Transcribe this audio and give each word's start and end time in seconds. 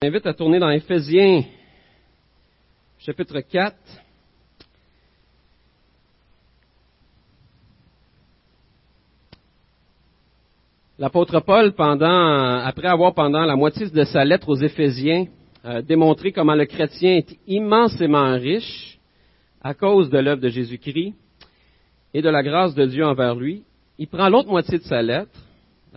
j'invite 0.00 0.26
à 0.28 0.32
tourner 0.32 0.60
dans 0.60 0.70
Éphésiens, 0.70 1.42
chapitre 3.00 3.40
4. 3.40 3.74
L'apôtre 11.00 11.40
Paul, 11.40 11.72
pendant, 11.72 12.60
après 12.60 12.86
avoir 12.86 13.12
pendant 13.12 13.44
la 13.44 13.56
moitié 13.56 13.90
de 13.90 14.04
sa 14.04 14.24
lettre 14.24 14.48
aux 14.48 14.62
Éphésiens 14.62 15.26
euh, 15.64 15.82
démontré 15.82 16.30
comment 16.30 16.54
le 16.54 16.66
chrétien 16.66 17.16
est 17.16 17.36
immensément 17.48 18.34
riche 18.34 19.00
à 19.60 19.74
cause 19.74 20.10
de 20.10 20.18
l'œuvre 20.18 20.40
de 20.40 20.48
Jésus-Christ 20.48 21.14
et 22.14 22.22
de 22.22 22.28
la 22.28 22.44
grâce 22.44 22.76
de 22.76 22.86
Dieu 22.86 23.04
envers 23.04 23.34
lui, 23.34 23.64
il 23.98 24.06
prend 24.06 24.28
l'autre 24.28 24.48
moitié 24.48 24.78
de 24.78 24.84
sa 24.84 25.02
lettre, 25.02 25.40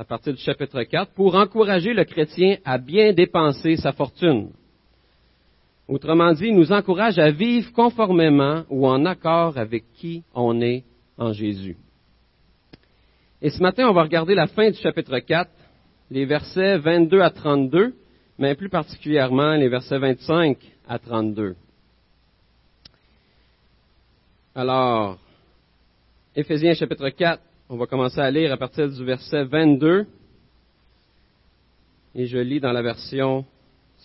à 0.02 0.04
partir 0.04 0.34
du 0.34 0.42
chapitre 0.42 0.82
4, 0.82 1.12
pour 1.14 1.36
encourager 1.36 1.94
le 1.94 2.04
chrétien 2.06 2.58
à 2.66 2.80
bien 2.80 3.14
dépenser 3.14 3.76
sa 3.76 3.92
fortune. 3.92 4.50
Autrement 5.88 6.34
dit, 6.34 6.48
il 6.48 6.55
nous 6.55 6.72
encourage 6.72 7.20
à 7.20 7.30
vivre 7.30 7.72
conformément 7.72 8.64
ou 8.72 8.88
en 8.88 9.06
accord 9.06 9.59
avec 9.59 9.84
qui 9.94 10.23
on 10.34 10.59
est 10.59 10.84
en 11.20 11.34
Jésus. 11.34 11.78
Et 13.44 13.52
ce 13.52 13.62
matin, 13.62 13.90
on 13.90 13.94
va 13.94 14.02
regarder 14.02 14.34
la 14.34 14.48
fin 14.48 14.72
du 14.72 14.78
chapitre 14.80 15.20
4, 15.20 15.52
les 16.09 16.26
versets 16.26 16.80
22 16.80 17.22
à 17.22 17.30
32, 17.30 17.94
mais 18.40 18.56
plus 18.56 18.70
particulièrement 18.70 19.54
les 19.54 19.70
versets 19.70 20.00
25 20.00 20.58
à 20.90 20.98
32. 20.98 21.56
Alors, 24.56 25.20
Éphésiens 26.36 26.73
chapitre 26.73 27.09
4, 27.09 27.40
on 27.71 27.77
va 27.77 27.88
commencer 27.88 28.20
à 28.20 28.30
lire 28.30 28.52
à 28.52 28.57
partir 28.57 28.89
du 28.89 29.05
verset 29.05 29.45
22. 29.45 30.05
Et 32.13 32.25
je 32.25 32.38
lis 32.38 32.59
dans 32.59 32.73
la 32.73 32.81
version 32.81 33.45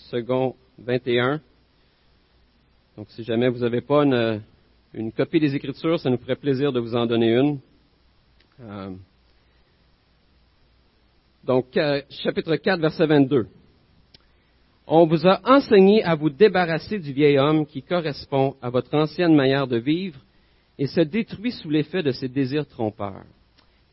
second 0.09 0.55
21. 0.79 1.41
Donc, 2.97 3.11
si 3.11 3.25
jamais 3.25 3.49
vous 3.49 3.59
n'avez 3.59 3.81
pas 3.81 4.05
une, 4.05 5.11
copie 5.11 5.41
des 5.41 5.53
Écritures, 5.57 5.99
ça 5.99 6.09
nous 6.09 6.17
ferait 6.17 6.37
plaisir 6.37 6.73
de 6.73 6.79
vous 6.79 6.95
en 6.95 7.07
donner 7.07 7.35
une. 7.35 7.59
Euh, 8.61 8.91
donc, 11.43 11.77
euh, 11.77 12.03
chapitre 12.23 12.55
4, 12.55 12.79
verset 12.81 13.07
22. 13.07 13.49
On 14.87 15.07
vous 15.07 15.27
a 15.27 15.41
enseigné 15.45 16.05
à 16.05 16.15
vous 16.15 16.31
débarrasser 16.31 17.01
du 17.01 17.13
vieil 17.13 17.37
homme 17.37 17.67
qui 17.67 17.83
correspond 17.83 18.55
à 18.63 18.71
votre 18.71 18.95
ancienne 18.95 19.35
manière 19.35 19.67
de 19.67 19.79
vivre 19.79 20.21
et 20.79 20.87
se 20.87 21.01
détruit 21.01 21.51
sous 21.51 21.69
l'effet 21.69 22.05
de 22.05 22.13
ses 22.13 22.29
désirs 22.29 22.69
trompeurs, 22.69 23.25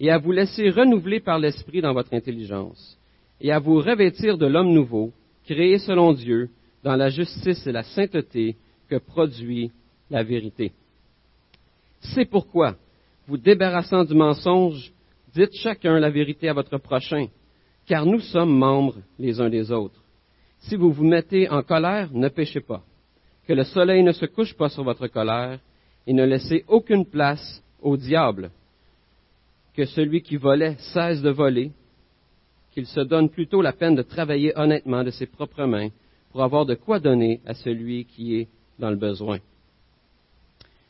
et 0.03 0.11
à 0.11 0.17
vous 0.17 0.33
laisser 0.33 0.69
renouveler 0.69 1.21
par 1.21 1.39
l'Esprit 1.39 1.79
dans 1.79 1.93
votre 1.93 2.13
intelligence, 2.13 2.99
et 3.39 3.53
à 3.53 3.59
vous 3.59 3.77
revêtir 3.77 4.37
de 4.37 4.45
l'homme 4.45 4.73
nouveau, 4.73 5.13
créé 5.45 5.77
selon 5.77 6.11
Dieu, 6.11 6.49
dans 6.83 6.97
la 6.97 7.07
justice 7.07 7.65
et 7.65 7.71
la 7.71 7.83
sainteté 7.83 8.57
que 8.89 8.97
produit 8.97 9.71
la 10.11 10.21
vérité. 10.21 10.73
C'est 12.01 12.25
pourquoi, 12.25 12.75
vous 13.27 13.37
débarrassant 13.37 14.03
du 14.03 14.13
mensonge, 14.13 14.91
dites 15.33 15.55
chacun 15.55 15.97
la 16.01 16.09
vérité 16.09 16.49
à 16.49 16.53
votre 16.53 16.77
prochain, 16.79 17.27
car 17.85 18.05
nous 18.05 18.19
sommes 18.19 18.57
membres 18.57 18.97
les 19.17 19.39
uns 19.39 19.49
des 19.49 19.71
autres. 19.71 20.03
Si 20.59 20.75
vous 20.75 20.91
vous 20.91 21.05
mettez 21.05 21.49
en 21.49 21.63
colère, 21.63 22.09
ne 22.11 22.27
péchez 22.27 22.59
pas. 22.59 22.83
Que 23.47 23.53
le 23.53 23.63
soleil 23.63 24.03
ne 24.03 24.11
se 24.11 24.25
couche 24.25 24.53
pas 24.53 24.67
sur 24.67 24.83
votre 24.83 25.07
colère, 25.07 25.59
et 26.05 26.11
ne 26.11 26.25
laissez 26.25 26.65
aucune 26.67 27.05
place 27.05 27.63
au 27.81 27.95
diable. 27.95 28.51
Que 29.75 29.85
celui 29.85 30.21
qui 30.21 30.37
volait 30.37 30.75
cesse 30.93 31.21
de 31.21 31.29
voler, 31.29 31.71
qu'il 32.71 32.85
se 32.85 32.99
donne 32.99 33.29
plutôt 33.29 33.61
la 33.61 33.73
peine 33.73 33.95
de 33.95 34.01
travailler 34.01 34.53
honnêtement 34.55 35.03
de 35.03 35.11
ses 35.11 35.25
propres 35.25 35.65
mains 35.65 35.89
pour 36.31 36.43
avoir 36.43 36.65
de 36.65 36.75
quoi 36.75 36.99
donner 36.99 37.41
à 37.45 37.53
celui 37.53 38.05
qui 38.05 38.35
est 38.35 38.47
dans 38.79 38.89
le 38.89 38.95
besoin. 38.95 39.39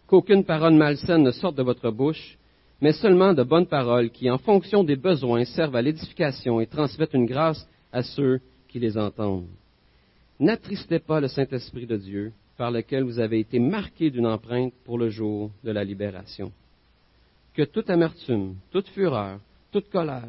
Qu'aucune 0.07 0.45
parole 0.45 0.73
malsaine 0.73 1.23
ne 1.23 1.31
sorte 1.31 1.57
de 1.57 1.63
votre 1.63 1.91
bouche, 1.91 2.37
mais 2.81 2.93
seulement 2.93 3.33
de 3.33 3.43
bonnes 3.43 3.67
paroles 3.67 4.09
qui, 4.09 4.29
en 4.29 4.37
fonction 4.37 4.83
des 4.83 4.95
besoins, 4.95 5.45
servent 5.45 5.75
à 5.75 5.81
l'édification 5.81 6.59
et 6.59 6.67
transmettent 6.67 7.13
une 7.13 7.25
grâce 7.25 7.67
à 7.91 8.03
ceux 8.03 8.39
qui 8.67 8.79
les 8.79 8.97
entendent. 8.97 9.47
N'attristez 10.39 10.99
pas 10.99 11.21
le 11.21 11.27
Saint-Esprit 11.27 11.85
de 11.85 11.97
Dieu, 11.97 12.33
par 12.57 12.71
lequel 12.71 13.03
vous 13.03 13.19
avez 13.19 13.39
été 13.39 13.59
marqués 13.59 14.09
d'une 14.09 14.27
empreinte 14.27 14.73
pour 14.85 14.97
le 14.97 15.09
jour 15.09 15.51
de 15.63 15.71
la 15.71 15.83
libération. 15.83 16.51
Que 17.53 17.63
toute 17.63 17.89
amertume, 17.89 18.55
toute 18.71 18.87
fureur, 18.89 19.39
toute 19.71 19.89
colère, 19.89 20.27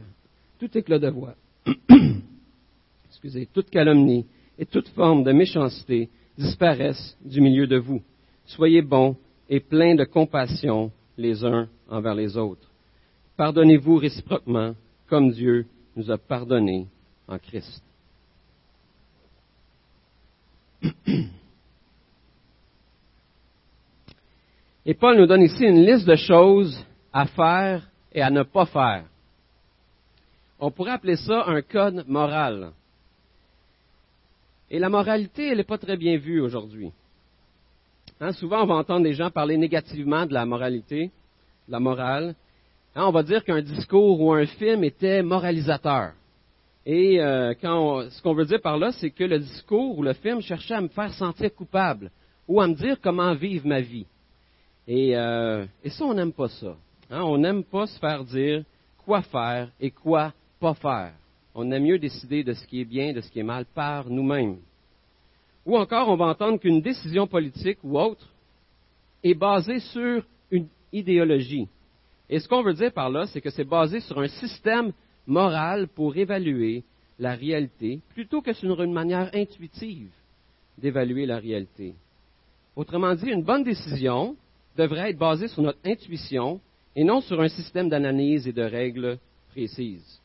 tout 0.58 0.76
éclat 0.76 0.98
de 0.98 1.08
voix, 1.08 1.34
excusez, 3.06 3.48
toute 3.52 3.70
calomnie 3.70 4.26
et 4.58 4.66
toute 4.66 4.88
forme 4.88 5.24
de 5.24 5.32
méchanceté 5.32 6.10
disparaissent 6.36 7.16
du 7.24 7.40
milieu 7.40 7.66
de 7.66 7.78
vous. 7.78 8.02
Soyez 8.46 8.82
bons 8.82 9.16
et 9.48 9.60
pleins 9.60 9.94
de 9.94 10.04
compassion 10.04 10.90
les 11.16 11.44
uns 11.44 11.68
envers 11.88 12.14
les 12.14 12.36
autres. 12.36 12.70
Pardonnez-vous 13.36 13.96
réciproquement 13.96 14.74
comme 15.08 15.30
Dieu 15.30 15.66
nous 15.96 16.10
a 16.10 16.18
pardonné 16.18 16.86
en 17.26 17.38
Christ. 17.38 17.82
Et 24.86 24.92
Paul 24.92 25.16
nous 25.18 25.26
donne 25.26 25.40
ici 25.42 25.64
une 25.64 25.86
liste 25.86 26.06
de 26.06 26.16
choses 26.16 26.84
à 27.14 27.26
faire 27.26 27.88
et 28.12 28.20
à 28.20 28.28
ne 28.28 28.42
pas 28.42 28.66
faire. 28.66 29.04
On 30.58 30.70
pourrait 30.70 30.92
appeler 30.92 31.16
ça 31.16 31.44
un 31.46 31.62
code 31.62 32.04
moral. 32.08 32.72
Et 34.68 34.80
la 34.80 34.88
moralité, 34.88 35.48
elle 35.48 35.58
n'est 35.58 35.64
pas 35.64 35.78
très 35.78 35.96
bien 35.96 36.18
vue 36.18 36.40
aujourd'hui. 36.40 36.90
Hein, 38.20 38.32
souvent, 38.32 38.62
on 38.62 38.66
va 38.66 38.74
entendre 38.74 39.04
des 39.04 39.14
gens 39.14 39.30
parler 39.30 39.56
négativement 39.56 40.26
de 40.26 40.34
la 40.34 40.44
moralité, 40.44 41.10
de 41.68 41.72
la 41.72 41.78
morale. 41.78 42.34
Hein, 42.96 43.04
on 43.06 43.12
va 43.12 43.22
dire 43.22 43.44
qu'un 43.44 43.62
discours 43.62 44.20
ou 44.20 44.32
un 44.32 44.46
film 44.46 44.82
était 44.82 45.22
moralisateur. 45.22 46.12
Et 46.84 47.20
euh, 47.20 47.54
quand 47.60 48.10
ce 48.10 48.20
qu'on 48.22 48.34
veut 48.34 48.44
dire 48.44 48.60
par 48.60 48.76
là, 48.76 48.90
c'est 48.92 49.10
que 49.10 49.24
le 49.24 49.38
discours 49.38 49.98
ou 49.98 50.02
le 50.02 50.14
film 50.14 50.40
cherchait 50.40 50.74
à 50.74 50.80
me 50.80 50.88
faire 50.88 51.12
sentir 51.14 51.54
coupable 51.54 52.10
ou 52.48 52.60
à 52.60 52.66
me 52.66 52.74
dire 52.74 52.96
comment 53.00 53.34
vivre 53.34 53.66
ma 53.66 53.80
vie. 53.80 54.06
Et, 54.86 55.16
euh, 55.16 55.64
et 55.82 55.90
ça, 55.90 56.04
on 56.04 56.14
n'aime 56.14 56.32
pas 56.32 56.48
ça. 56.48 56.76
Hein? 57.10 57.22
On 57.22 57.38
n'aime 57.38 57.64
pas 57.64 57.86
se 57.86 57.98
faire 57.98 58.24
dire 58.24 58.64
quoi 59.04 59.22
faire 59.22 59.70
et 59.80 59.90
quoi 59.90 60.32
pas 60.60 60.74
faire. 60.74 61.12
On 61.54 61.70
aime 61.70 61.84
mieux 61.84 61.98
décider 61.98 62.42
de 62.42 62.52
ce 62.52 62.66
qui 62.66 62.80
est 62.80 62.84
bien, 62.84 63.12
de 63.12 63.20
ce 63.20 63.30
qui 63.30 63.38
est 63.38 63.44
mal 63.44 63.64
par 63.74 64.08
nous-mêmes. 64.08 64.58
Ou 65.66 65.76
encore, 65.76 66.08
on 66.08 66.16
va 66.16 66.26
entendre 66.26 66.58
qu'une 66.58 66.80
décision 66.80 67.26
politique 67.26 67.78
ou 67.82 67.98
autre 67.98 68.28
est 69.22 69.34
basée 69.34 69.80
sur 69.80 70.24
une 70.50 70.66
idéologie. 70.92 71.68
Et 72.28 72.38
ce 72.38 72.48
qu'on 72.48 72.62
veut 72.62 72.74
dire 72.74 72.92
par 72.92 73.10
là, 73.10 73.26
c'est 73.26 73.40
que 73.40 73.50
c'est 73.50 73.64
basé 73.64 74.00
sur 74.00 74.18
un 74.18 74.28
système 74.28 74.92
moral 75.26 75.88
pour 75.88 76.16
évaluer 76.16 76.84
la 77.18 77.34
réalité, 77.34 78.00
plutôt 78.12 78.42
que 78.42 78.52
sur 78.52 78.82
une 78.82 78.92
manière 78.92 79.30
intuitive 79.34 80.10
d'évaluer 80.76 81.26
la 81.26 81.38
réalité. 81.38 81.94
Autrement 82.76 83.14
dit, 83.14 83.30
une 83.30 83.44
bonne 83.44 83.62
décision 83.62 84.36
devrait 84.76 85.10
être 85.10 85.18
basée 85.18 85.48
sur 85.48 85.62
notre 85.62 85.78
intuition 85.84 86.60
et 86.96 87.04
non 87.04 87.20
sur 87.20 87.40
un 87.40 87.48
système 87.48 87.88
d'analyse 87.88 88.46
et 88.46 88.52
de 88.52 88.62
règles 88.62 89.18
précises. 89.50 90.20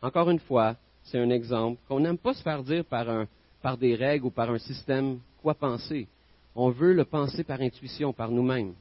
Encore 0.00 0.30
une 0.30 0.38
fois, 0.38 0.76
c'est 1.04 1.18
un 1.18 1.30
exemple 1.30 1.80
qu'on 1.88 2.00
n'aime 2.00 2.18
pas 2.18 2.34
se 2.34 2.42
faire 2.42 2.62
dire 2.62 2.84
par, 2.84 3.78
des 3.78 3.94
règles 3.94 4.26
ou 4.26 4.30
par 4.30 4.50
un 4.50 4.58
système 4.58 5.18
quoi 5.42 5.54
penser. 5.54 6.06
On 6.54 6.70
veut 6.70 6.92
le 6.92 7.04
penser 7.04 7.44
par 7.44 7.60
intuition, 7.60 8.12
par 8.12 8.30
nous-mêmes. 8.30 8.74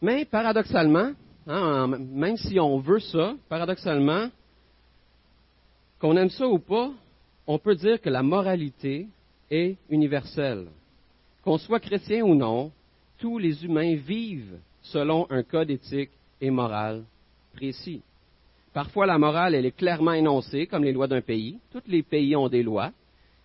Mais 0.00 0.24
paradoxalement, 0.24 1.12
hein, 1.46 1.86
même 1.86 2.36
si 2.36 2.58
on 2.60 2.78
veut 2.78 3.00
ça, 3.00 3.34
paradoxalement, 3.48 4.28
qu'on 5.98 6.16
aime 6.16 6.30
ça 6.30 6.46
ou 6.46 6.58
pas, 6.58 6.90
on 7.46 7.58
peut 7.58 7.74
dire 7.74 8.00
que 8.00 8.10
la 8.10 8.22
moralité 8.22 9.08
est 9.50 9.76
universelle. 9.90 10.66
Qu'on 11.42 11.58
soit 11.58 11.80
chrétien 11.80 12.22
ou 12.22 12.34
non, 12.34 12.70
tous 13.18 13.38
les 13.38 13.64
humains 13.64 13.96
vivent 13.96 14.58
selon 14.92 15.26
un 15.30 15.42
code 15.42 15.70
éthique 15.70 16.10
et 16.40 16.50
moral 16.50 17.04
précis. 17.54 18.02
Parfois, 18.72 19.06
la 19.06 19.18
morale, 19.18 19.54
elle 19.54 19.66
est 19.66 19.76
clairement 19.76 20.12
énoncée, 20.12 20.66
comme 20.66 20.84
les 20.84 20.92
lois 20.92 21.08
d'un 21.08 21.20
pays. 21.20 21.58
Tous 21.72 21.82
les 21.86 22.02
pays 22.02 22.36
ont 22.36 22.48
des 22.48 22.62
lois, 22.62 22.92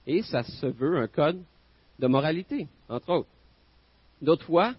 et 0.06 0.22
ça 0.22 0.44
se 0.44 0.68
veut 0.68 0.98
un 0.98 1.08
code 1.08 1.42
de 2.00 2.08
moralité, 2.08 2.68
entre 2.90 3.10
autres. 3.10 3.30
D'autres 4.22 4.46
fois, 4.46 4.74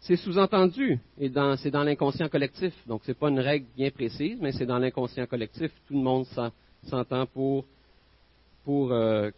c'est 0.00 0.16
sous-entendu, 0.16 0.98
et 1.18 1.30
c'est 1.58 1.70
dans 1.70 1.84
l'inconscient 1.84 2.28
collectif. 2.28 2.74
Donc, 2.86 3.02
ce 3.04 3.10
n'est 3.10 3.14
pas 3.14 3.28
une 3.28 3.40
règle 3.40 3.66
bien 3.76 3.90
précise, 3.90 4.38
mais 4.40 4.52
c'est 4.52 4.66
dans 4.66 4.78
l'inconscient 4.78 5.26
collectif. 5.26 5.70
Tout 5.86 5.94
le 5.94 6.00
monde 6.00 6.26
s'entend 6.84 7.26
pour, 7.26 7.64
euh, 8.92 9.30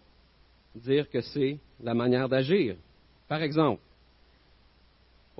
dire 0.76 1.10
que 1.10 1.20
c'est 1.20 1.58
la 1.82 1.94
manière 1.94 2.28
d'agir. 2.28 2.76
Par 3.28 3.42
exemple, 3.42 3.80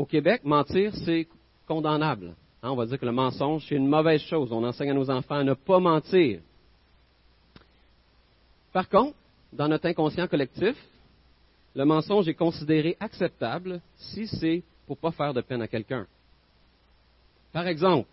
au 0.03 0.05
Québec, 0.05 0.41
mentir, 0.43 0.93
c'est 1.05 1.29
condamnable. 1.69 2.35
Hein, 2.61 2.71
on 2.71 2.75
va 2.75 2.87
dire 2.87 2.99
que 2.99 3.07
le 3.07 3.13
mensonge, 3.13 3.65
c'est 3.69 3.77
une 3.77 3.87
mauvaise 3.87 4.21
chose. 4.23 4.53
On 4.53 4.65
enseigne 4.65 4.91
à 4.91 4.95
nos 4.95 5.09
enfants 5.09 5.37
à 5.37 5.45
ne 5.45 5.55
pas 5.55 5.79
mentir. 5.79 6.41
Par 8.73 8.89
contre, 8.89 9.15
dans 9.53 9.69
notre 9.69 9.87
inconscient 9.87 10.27
collectif, 10.27 10.75
le 11.77 11.85
mensonge 11.85 12.27
est 12.27 12.35
considéré 12.35 12.97
acceptable 12.99 13.81
si 13.97 14.27
c'est 14.27 14.65
pour 14.89 14.99
pas 14.99 15.13
faire 15.13 15.33
de 15.33 15.41
peine 15.41 15.63
à 15.63 15.69
quelqu'un. 15.69 16.05
Par 17.53 17.69
exemple, 17.69 18.09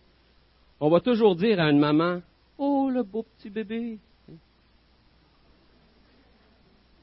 on 0.80 0.92
va 0.92 1.00
toujours 1.00 1.36
dire 1.36 1.60
à 1.60 1.72
une 1.72 1.80
maman, 1.80 2.22
Oh, 2.60 2.92
le 2.94 3.02
beau 3.02 3.24
petit 3.24 3.50
bébé. 3.50 3.98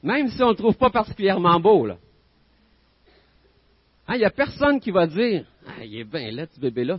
Même 0.01 0.29
si 0.29 0.41
on 0.41 0.47
ne 0.47 0.51
le 0.51 0.57
trouve 0.57 0.77
pas 0.77 0.91
particulièrement 0.91 1.59
beau, 1.59 1.85
là. 1.85 1.97
Il 4.07 4.13
hein, 4.13 4.17
n'y 4.19 4.25
a 4.25 4.29
personne 4.29 4.79
qui 4.79 4.89
va 4.89 5.05
dire, 5.05 5.45
ah, 5.67 5.83
il 5.83 5.99
est 5.99 6.03
bien 6.05 6.31
là, 6.31 6.45
ce 6.49 6.59
bébé-là. 6.59 6.97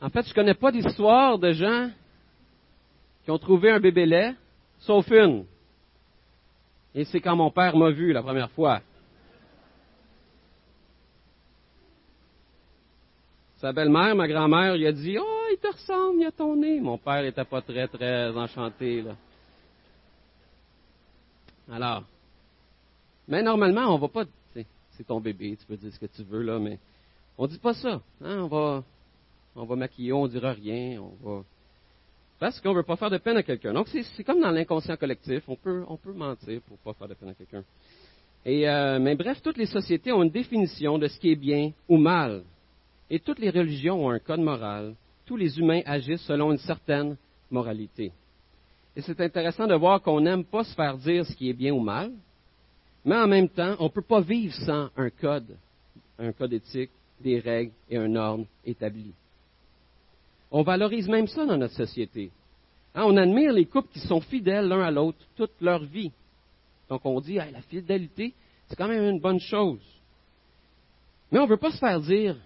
En 0.00 0.10
fait, 0.10 0.22
je 0.22 0.30
ne 0.30 0.34
connais 0.34 0.54
pas 0.54 0.70
d'histoire 0.70 1.38
de 1.38 1.52
gens 1.52 1.90
qui 3.24 3.30
ont 3.32 3.38
trouvé 3.38 3.70
un 3.70 3.80
bébé 3.80 4.06
lait, 4.06 4.34
sauf 4.78 5.10
une. 5.10 5.44
Et 6.94 7.04
c'est 7.04 7.20
quand 7.20 7.34
mon 7.34 7.50
père 7.50 7.76
m'a 7.76 7.90
vu 7.90 8.12
la 8.12 8.22
première 8.22 8.50
fois. 8.50 8.80
Sa 13.56 13.72
belle-mère, 13.72 14.14
ma 14.14 14.28
grand-mère, 14.28 14.76
lui 14.76 14.86
a 14.86 14.92
dit 14.92 15.16
Oh, 15.18 15.46
il 15.50 15.58
te 15.58 15.66
ressemble, 15.66 16.20
il 16.20 16.26
a 16.26 16.30
ton 16.30 16.54
nez. 16.54 16.78
Mon 16.78 16.98
père 16.98 17.22
n'était 17.22 17.44
pas 17.44 17.62
très, 17.62 17.88
très 17.88 18.28
enchanté. 18.28 19.02
Là. 19.02 19.16
Alors, 21.72 22.04
mais 23.28 23.42
normalement, 23.42 23.94
on 23.94 23.98
va 23.98 24.08
pas. 24.08 24.24
C'est 24.96 25.06
ton 25.06 25.20
bébé, 25.20 25.56
tu 25.58 25.66
peux 25.66 25.76
dire 25.76 25.92
ce 25.92 25.98
que 25.98 26.06
tu 26.06 26.22
veux, 26.22 26.42
là, 26.42 26.58
mais 26.58 26.78
on 27.36 27.46
dit 27.46 27.58
pas 27.58 27.74
ça. 27.74 28.00
Hein? 28.22 28.42
On 28.42 28.46
va 28.46 28.84
on 29.56 29.64
va 29.64 29.76
maquiller, 29.76 30.12
on 30.12 30.26
dira 30.26 30.52
rien, 30.52 31.00
on 31.00 31.28
va. 31.28 31.42
Parce 32.38 32.60
qu'on 32.60 32.70
ne 32.70 32.76
veut 32.76 32.82
pas 32.82 32.96
faire 32.96 33.10
de 33.10 33.18
peine 33.18 33.36
à 33.36 33.42
quelqu'un. 33.42 33.72
Donc, 33.72 33.88
c'est 33.88 34.24
comme 34.24 34.40
dans 34.40 34.50
l'inconscient 34.50 34.96
collectif, 34.96 35.44
on 35.48 35.56
peut, 35.56 35.84
on 35.88 35.96
peut 35.96 36.12
mentir 36.12 36.60
pour 36.62 36.76
ne 36.76 36.92
pas 36.92 36.98
faire 36.98 37.08
de 37.08 37.14
peine 37.14 37.28
à 37.28 37.34
quelqu'un. 37.34 37.62
Euh, 38.46 38.98
mais 38.98 39.14
bref, 39.14 39.40
toutes 39.42 39.56
les 39.56 39.66
sociétés 39.66 40.12
ont 40.12 40.22
une 40.22 40.30
définition 40.30 40.98
de 40.98 41.06
ce 41.06 41.18
qui 41.18 41.30
est 41.30 41.36
bien 41.36 41.72
ou 41.88 41.96
mal. 41.96 42.42
Et 43.08 43.20
toutes 43.20 43.38
les 43.38 43.50
religions 43.50 44.06
ont 44.06 44.10
un 44.10 44.18
code 44.18 44.40
moral. 44.40 44.94
Tous 45.24 45.36
les 45.36 45.58
humains 45.58 45.80
agissent 45.86 46.22
selon 46.22 46.52
une 46.52 46.58
certaine 46.58 47.16
moralité. 47.50 48.12
Et 48.96 49.00
c'est 49.00 49.20
intéressant 49.20 49.66
de 49.66 49.74
voir 49.74 50.02
qu'on 50.02 50.20
n'aime 50.20 50.44
pas 50.44 50.64
se 50.64 50.74
faire 50.74 50.98
dire 50.98 51.24
ce 51.24 51.34
qui 51.34 51.48
est 51.48 51.54
bien 51.54 51.72
ou 51.72 51.80
mal, 51.80 52.12
mais 53.04 53.16
en 53.16 53.26
même 53.26 53.48
temps, 53.48 53.76
on 53.78 53.84
ne 53.84 53.88
peut 53.88 54.02
pas 54.02 54.20
vivre 54.20 54.54
sans 54.54 54.88
un 54.96 55.10
code, 55.10 55.56
un 56.18 56.32
code 56.32 56.52
éthique, 56.52 56.90
des 57.20 57.38
règles 57.38 57.72
et 57.90 57.96
un 57.96 58.14
ordre 58.16 58.46
établi. 58.64 59.12
On 60.50 60.62
valorise 60.62 61.08
même 61.08 61.26
ça 61.26 61.44
dans 61.44 61.56
notre 61.56 61.74
société. 61.74 62.30
Hein, 62.94 63.04
on 63.06 63.16
admire 63.16 63.52
les 63.52 63.66
couples 63.66 63.92
qui 63.92 64.00
sont 64.00 64.20
fidèles 64.20 64.68
l'un 64.68 64.82
à 64.82 64.90
l'autre 64.90 65.18
toute 65.36 65.60
leur 65.60 65.84
vie. 65.84 66.12
Donc 66.88 67.04
on 67.04 67.20
dit, 67.20 67.34
la 67.34 67.62
fidélité, 67.62 68.34
c'est 68.68 68.76
quand 68.76 68.88
même 68.88 69.14
une 69.14 69.20
bonne 69.20 69.40
chose. 69.40 69.80
Mais 71.32 71.38
on 71.38 71.44
ne 71.44 71.50
veut 71.50 71.56
pas 71.56 71.72
se 71.72 71.78
faire 71.78 72.00
dire 72.00 72.36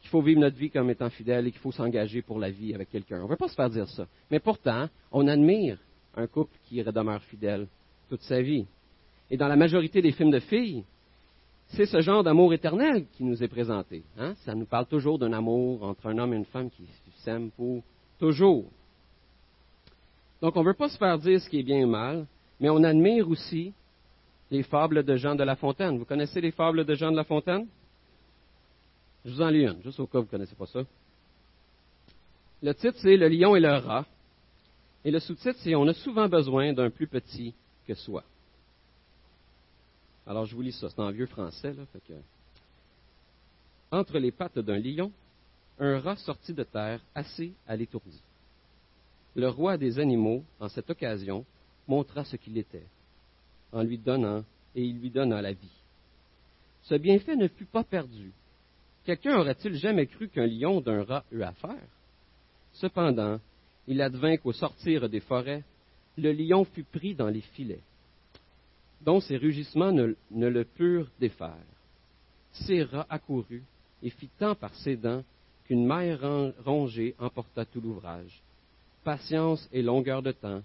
qu'il 0.00 0.10
faut 0.10 0.22
vivre 0.22 0.40
notre 0.40 0.56
vie 0.56 0.70
comme 0.70 0.90
étant 0.90 1.10
fidèle 1.10 1.46
et 1.46 1.50
qu'il 1.50 1.60
faut 1.60 1.72
s'engager 1.72 2.22
pour 2.22 2.38
la 2.38 2.50
vie 2.50 2.74
avec 2.74 2.90
quelqu'un. 2.90 3.20
On 3.20 3.24
ne 3.24 3.28
veut 3.28 3.36
pas 3.36 3.48
se 3.48 3.54
faire 3.54 3.70
dire 3.70 3.88
ça. 3.88 4.06
Mais 4.30 4.40
pourtant, 4.40 4.88
on 5.12 5.28
admire 5.28 5.78
un 6.16 6.26
couple 6.26 6.56
qui 6.64 6.82
demeure 6.82 7.22
fidèle 7.24 7.66
toute 8.08 8.22
sa 8.22 8.40
vie. 8.40 8.66
Et 9.30 9.36
dans 9.36 9.48
la 9.48 9.56
majorité 9.56 10.02
des 10.02 10.12
films 10.12 10.30
de 10.30 10.40
filles, 10.40 10.84
c'est 11.68 11.86
ce 11.86 12.00
genre 12.00 12.22
d'amour 12.22 12.52
éternel 12.52 13.06
qui 13.16 13.24
nous 13.24 13.42
est 13.42 13.48
présenté. 13.48 14.02
Hein? 14.18 14.34
Ça 14.44 14.54
nous 14.54 14.66
parle 14.66 14.86
toujours 14.86 15.18
d'un 15.18 15.32
amour 15.32 15.82
entre 15.82 16.06
un 16.06 16.18
homme 16.18 16.34
et 16.34 16.36
une 16.36 16.44
femme 16.44 16.70
qui 16.70 16.84
s'aiment 17.18 17.50
pour 17.50 17.82
toujours. 18.18 18.66
Donc 20.40 20.56
on 20.56 20.60
ne 20.60 20.66
veut 20.66 20.74
pas 20.74 20.88
se 20.88 20.98
faire 20.98 21.18
dire 21.18 21.40
ce 21.40 21.48
qui 21.48 21.60
est 21.60 21.62
bien 21.62 21.84
ou 21.84 21.88
mal, 21.88 22.26
mais 22.60 22.68
on 22.68 22.82
admire 22.84 23.28
aussi 23.28 23.72
les 24.50 24.62
fables 24.62 25.02
de 25.02 25.16
Jean 25.16 25.34
de 25.34 25.42
La 25.42 25.56
Fontaine. 25.56 25.98
Vous 25.98 26.04
connaissez 26.04 26.40
les 26.40 26.50
fables 26.50 26.84
de 26.84 26.94
Jean 26.94 27.10
de 27.10 27.16
La 27.16 27.24
Fontaine? 27.24 27.66
Je 29.24 29.30
vous 29.30 29.40
en 29.40 29.48
lis 29.48 29.62
une, 29.64 29.82
juste 29.82 29.98
au 30.00 30.06
cas 30.06 30.18
où 30.18 30.20
vous 30.20 30.26
ne 30.26 30.30
connaissez 30.30 30.54
pas 30.54 30.66
ça. 30.66 30.80
Le 32.62 32.74
titre, 32.74 32.98
c'est 32.98 33.16
Le 33.16 33.28
lion 33.28 33.56
et 33.56 33.60
le 33.60 33.72
rat. 33.72 34.04
Et 35.04 35.10
le 35.10 35.18
sous-titre, 35.18 35.58
c'est 35.62 35.74
On 35.74 35.86
a 35.86 35.94
souvent 35.94 36.28
besoin 36.28 36.72
d'un 36.72 36.90
plus 36.90 37.06
petit 37.06 37.54
que 37.86 37.94
soi. 37.94 38.22
Alors, 40.26 40.46
je 40.46 40.54
vous 40.54 40.62
lis 40.62 40.72
ça. 40.72 40.88
C'est 40.88 41.00
en 41.00 41.10
vieux 41.10 41.26
français, 41.26 41.72
là. 41.72 41.84
Entre 43.90 44.18
les 44.18 44.32
pattes 44.32 44.58
d'un 44.58 44.78
lion, 44.78 45.12
un 45.78 45.98
rat 46.00 46.16
sortit 46.16 46.54
de 46.54 46.64
terre, 46.64 47.00
assez 47.14 47.52
à 47.66 47.76
l'étourdi. 47.76 48.20
Le 49.36 49.48
roi 49.48 49.76
des 49.76 49.98
animaux, 49.98 50.44
en 50.60 50.68
cette 50.68 50.90
occasion, 50.90 51.44
montra 51.86 52.24
ce 52.24 52.36
qu'il 52.36 52.56
était, 52.56 52.86
en 53.72 53.82
lui 53.82 53.98
donnant, 53.98 54.44
et 54.74 54.82
il 54.82 55.00
lui 55.00 55.10
donna 55.10 55.42
la 55.42 55.52
vie. 55.52 55.82
Ce 56.82 56.94
bienfait 56.94 57.36
ne 57.36 57.48
fut 57.48 57.66
pas 57.66 57.84
perdu. 57.84 58.32
Quelqu'un 59.04 59.38
aurait-il 59.38 59.74
jamais 59.74 60.06
cru 60.06 60.28
qu'un 60.28 60.46
lion 60.46 60.80
d'un 60.80 61.04
rat 61.04 61.24
eût 61.30 61.42
affaire? 61.42 61.88
Cependant, 62.72 63.38
il 63.86 64.00
advint 64.00 64.36
qu'au 64.36 64.52
sortir 64.52 65.08
des 65.08 65.20
forêts, 65.20 65.62
le 66.16 66.32
lion 66.32 66.64
fut 66.64 66.84
pris 66.84 67.14
dans 67.14 67.28
les 67.28 67.42
filets 67.42 67.82
dont 69.00 69.20
ses 69.20 69.36
rugissements 69.36 69.92
ne, 69.92 70.14
le 70.30 70.64
purent 70.64 71.10
défaire. 71.20 71.54
Rats 72.90 73.06
accourut 73.10 73.62
et 74.02 74.10
fit 74.10 74.30
tant 74.38 74.54
par 74.54 74.74
ses 74.76 74.96
dents 74.96 75.22
qu'une 75.64 75.86
maille 75.86 76.18
rongée 76.64 77.14
emporta 77.18 77.64
tout 77.64 77.80
l'ouvrage. 77.80 78.42
Patience 79.02 79.68
et 79.72 79.82
longueur 79.82 80.22
de 80.22 80.32
temps 80.32 80.62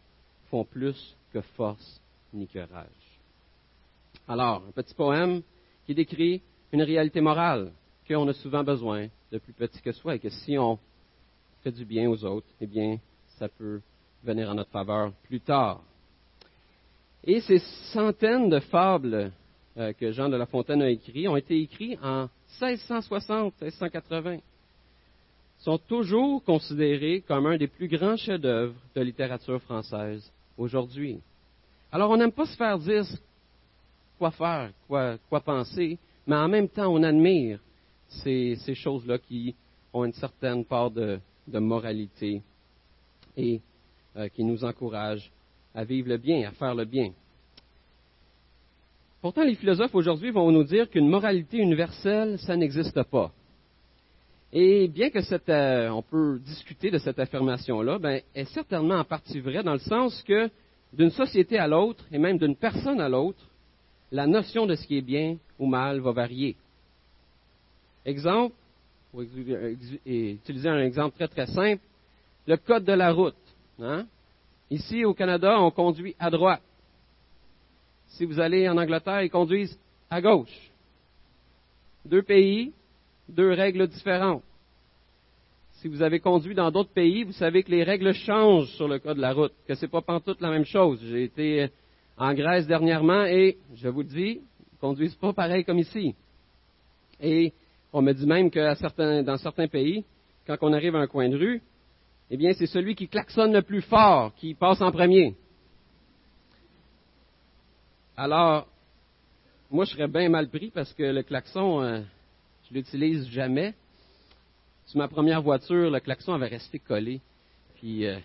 font 0.50 0.64
plus 0.64 1.16
que 1.34 1.42
force 1.42 2.02
ni 2.34 2.48
que 2.48 2.60
rage. 2.60 2.88
Alors, 4.28 4.64
un 4.68 4.72
petit 4.72 4.94
poème 4.94 5.42
qui 5.86 5.96
décrit 5.96 6.42
une 6.72 6.84
réalité 6.84 7.22
morale 7.22 7.72
qu'on 8.08 8.28
a 8.28 8.34
souvent 8.34 8.64
besoin 8.64 9.08
de 9.32 9.38
plus 9.38 9.54
petit 9.54 9.82
que 9.82 9.92
soi 9.92 10.16
et 10.16 10.20
que 10.20 10.30
si 10.30 10.58
on 10.58 10.78
fait 11.64 11.72
du 11.72 11.86
bien 11.86 12.10
aux 12.10 12.24
autres, 12.24 12.48
eh 12.62 12.68
bien, 12.68 12.98
ça 13.38 13.48
peut 13.50 13.82
venir 14.24 14.50
en 14.50 14.56
notre 14.56 14.72
faveur 14.72 15.12
plus 15.24 15.40
tard. 15.40 15.82
Et 17.24 17.42
ces 17.42 17.60
centaines 17.92 18.50
de 18.50 18.60
fables 18.60 19.32
euh, 19.78 19.94
que 19.94 20.12
Jean 20.12 20.30
de 20.30 20.38
La 20.38 20.46
Fontaine 20.46 20.82
a 20.82 20.90
écrites 20.90 21.28
ont 21.28 21.36
été 21.36 21.62
écrites 21.62 22.00
en 22.02 22.30
1660, 22.62 23.54
1680. 23.62 24.38
Sont 25.60 25.78
toujours 25.78 26.44
considérés 26.44 27.22
comme 27.28 27.46
un 27.46 27.58
des 27.58 27.68
plus 27.68 27.88
grands 27.88 28.16
chefs-d'œuvre 28.16 28.74
de 28.96 29.02
littérature 29.02 29.62
française 29.62 30.32
aujourd'hui. 30.58 31.20
Alors, 31.92 32.12
on 32.12 32.18
n'aime 32.18 32.32
pas 32.32 32.46
se 32.46 32.56
faire 32.56 32.78
dire 32.80 33.06
quoi 34.18 34.32
faire, 34.32 34.72
quoi, 34.88 35.42
penser, 35.42 35.98
mais 36.28 36.36
en 36.36 36.48
même 36.48 36.68
temps, 36.68 36.94
on 36.94 37.02
admire 37.04 37.60
ces, 38.10 38.58
choses-là 38.76 39.18
qui 39.18 39.56
ont 39.94 40.06
une 40.06 40.14
certaine 40.14 40.66
part 40.66 40.92
de, 40.92 41.20
moralité 41.48 42.42
et 43.36 43.62
euh, 44.16 44.28
qui 44.30 44.44
nous 44.44 44.64
encouragent 44.64 45.32
à 45.76 45.84
vivre 45.84 46.10
le 46.10 46.18
bien, 46.18 46.48
à 46.48 46.52
faire 46.52 46.76
le 46.76 46.86
bien. 46.86 47.12
Pourtant, 49.22 49.44
les 49.44 49.56
philosophes 49.56 49.94
aujourd'hui 49.96 50.32
vont 50.32 50.52
nous 50.52 50.64
dire 50.64 50.90
qu'une 50.90 51.10
moralité 51.10 51.58
universelle, 51.58 52.40
ça 52.40 52.56
n'existe 52.56 53.04
pas. 53.04 53.32
Et 54.52 54.88
bien 54.88 55.10
que 55.10 55.22
cette, 55.22 55.50
euh, 55.50 55.90
on 55.90 56.02
peut 56.02 56.40
discuter 56.40 56.90
de 56.90 56.98
cette 56.98 57.20
affirmation-là, 57.20 58.00
ben, 58.00 58.22
est 58.34 58.46
certainement 58.46 58.96
en 58.96 59.04
partie 59.04 59.40
vraie 59.40 59.62
dans 59.62 59.74
le 59.74 59.80
sens 59.80 60.24
que 60.24 60.50
d'une 60.94 61.12
société 61.12 61.60
à 61.60 61.68
l'autre, 61.68 62.04
et 62.12 62.18
même 62.18 62.38
d'une 62.40 62.56
personne 62.56 63.00
à 63.00 63.10
l'autre, 63.10 63.46
la 64.12 64.26
notion 64.26 64.66
de 64.66 64.76
ce 64.76 64.88
qui 64.88 64.98
est 64.98 65.04
bien 65.04 65.38
ou 65.60 65.68
mal 65.68 66.00
va 66.00 66.12
varier. 66.12 66.56
Exemple, 68.06 68.56
pour 69.12 69.22
utiliser 69.22 70.70
un 70.70 70.80
exemple 70.80 71.16
très 71.16 71.28
très 71.28 71.48
simple, 71.48 71.82
le 72.48 72.58
code 72.58 72.86
de 72.86 72.94
la 72.94 73.12
route. 73.12 73.36
Hein? 73.80 74.06
Ici, 74.70 75.04
au 75.04 75.14
Canada, 75.14 75.60
on 75.60 75.72
conduit 75.72 76.16
à 76.20 76.30
droite. 76.30 76.62
Si 78.10 78.26
vous 78.26 78.40
allez 78.40 78.68
en 78.70 78.78
Angleterre, 78.78 79.24
ils 79.24 79.30
conduisent 79.30 79.80
à 80.10 80.22
gauche. 80.22 80.72
Deux 82.06 82.22
pays, 82.22 82.74
deux 83.28 83.52
règles 83.52 83.88
différentes. 83.88 84.44
Si 85.74 85.88
vous 85.88 86.02
avez 86.02 86.20
conduit 86.20 86.56
dans 86.56 86.72
d'autres 86.72 86.92
pays, 86.92 87.24
vous 87.24 87.32
savez 87.32 87.64
que 87.64 87.72
les 87.72 87.84
règles 87.84 88.14
changent 88.14 88.70
sur 88.72 88.88
le 88.88 89.00
code 89.00 89.18
de 89.18 89.22
la 89.22 89.34
route, 89.34 89.54
que 89.68 89.76
ce 89.76 89.86
n'est 89.86 89.90
pas 89.90 90.02
pantoute 90.02 90.42
la 90.42 90.50
même 90.50 90.66
chose. 90.66 91.00
J'ai 91.04 91.24
été 91.24 91.70
en 92.18 92.34
Grèce 92.34 92.68
dernièrement 92.68 93.26
et, 93.26 93.58
je 93.76 93.88
vous 93.88 94.02
le 94.02 94.08
dis, 94.08 94.42
ils 94.42 94.76
ne 94.76 94.80
conduisent 94.82 95.16
pas 95.16 95.32
pareil 95.32 95.64
comme 95.64 95.80
ici. 95.80 96.16
Et 97.22 97.54
on 97.94 98.02
me 98.02 98.12
dit 98.12 98.26
même 98.26 98.52
que 98.52 99.24
dans 99.24 99.38
certains 99.38 99.68
pays, 99.68 100.04
quand 100.46 100.58
on 100.62 100.74
arrive 100.74 100.96
à 100.96 101.00
un 101.00 101.08
coin 101.08 101.30
de 101.30 101.38
rue, 101.38 101.62
eh 102.30 102.38
bien, 102.38 102.54
c'est 102.54 102.68
celui 102.68 102.96
qui 102.96 103.08
klaxonne 103.08 103.54
le 103.54 103.62
plus 103.62 103.82
fort 103.82 104.34
qui 104.36 104.54
passe 104.54 104.82
en 104.82 104.92
premier. 104.92 105.36
Alors, 108.16 108.68
moi, 109.72 109.86
je 109.86 109.92
serais 109.92 110.08
bien 110.08 110.30
mal 110.30 110.50
pris 110.50 110.72
parce 110.72 110.94
que 110.94 111.04
le 111.04 111.24
klaxon, 111.24 111.82
euh, 111.82 112.02
je 112.70 112.74
l'utilise 112.74 113.28
jamais. 113.30 113.74
Sur 114.86 115.00
ma 115.00 115.08
première 115.08 115.42
voiture, 115.42 115.90
le 115.90 116.00
klaxon 116.00 116.34
avait 116.34 116.48
resté 116.48 116.80
collé. 116.80 117.22
Puis, 117.76 118.06
euh, 118.06 118.20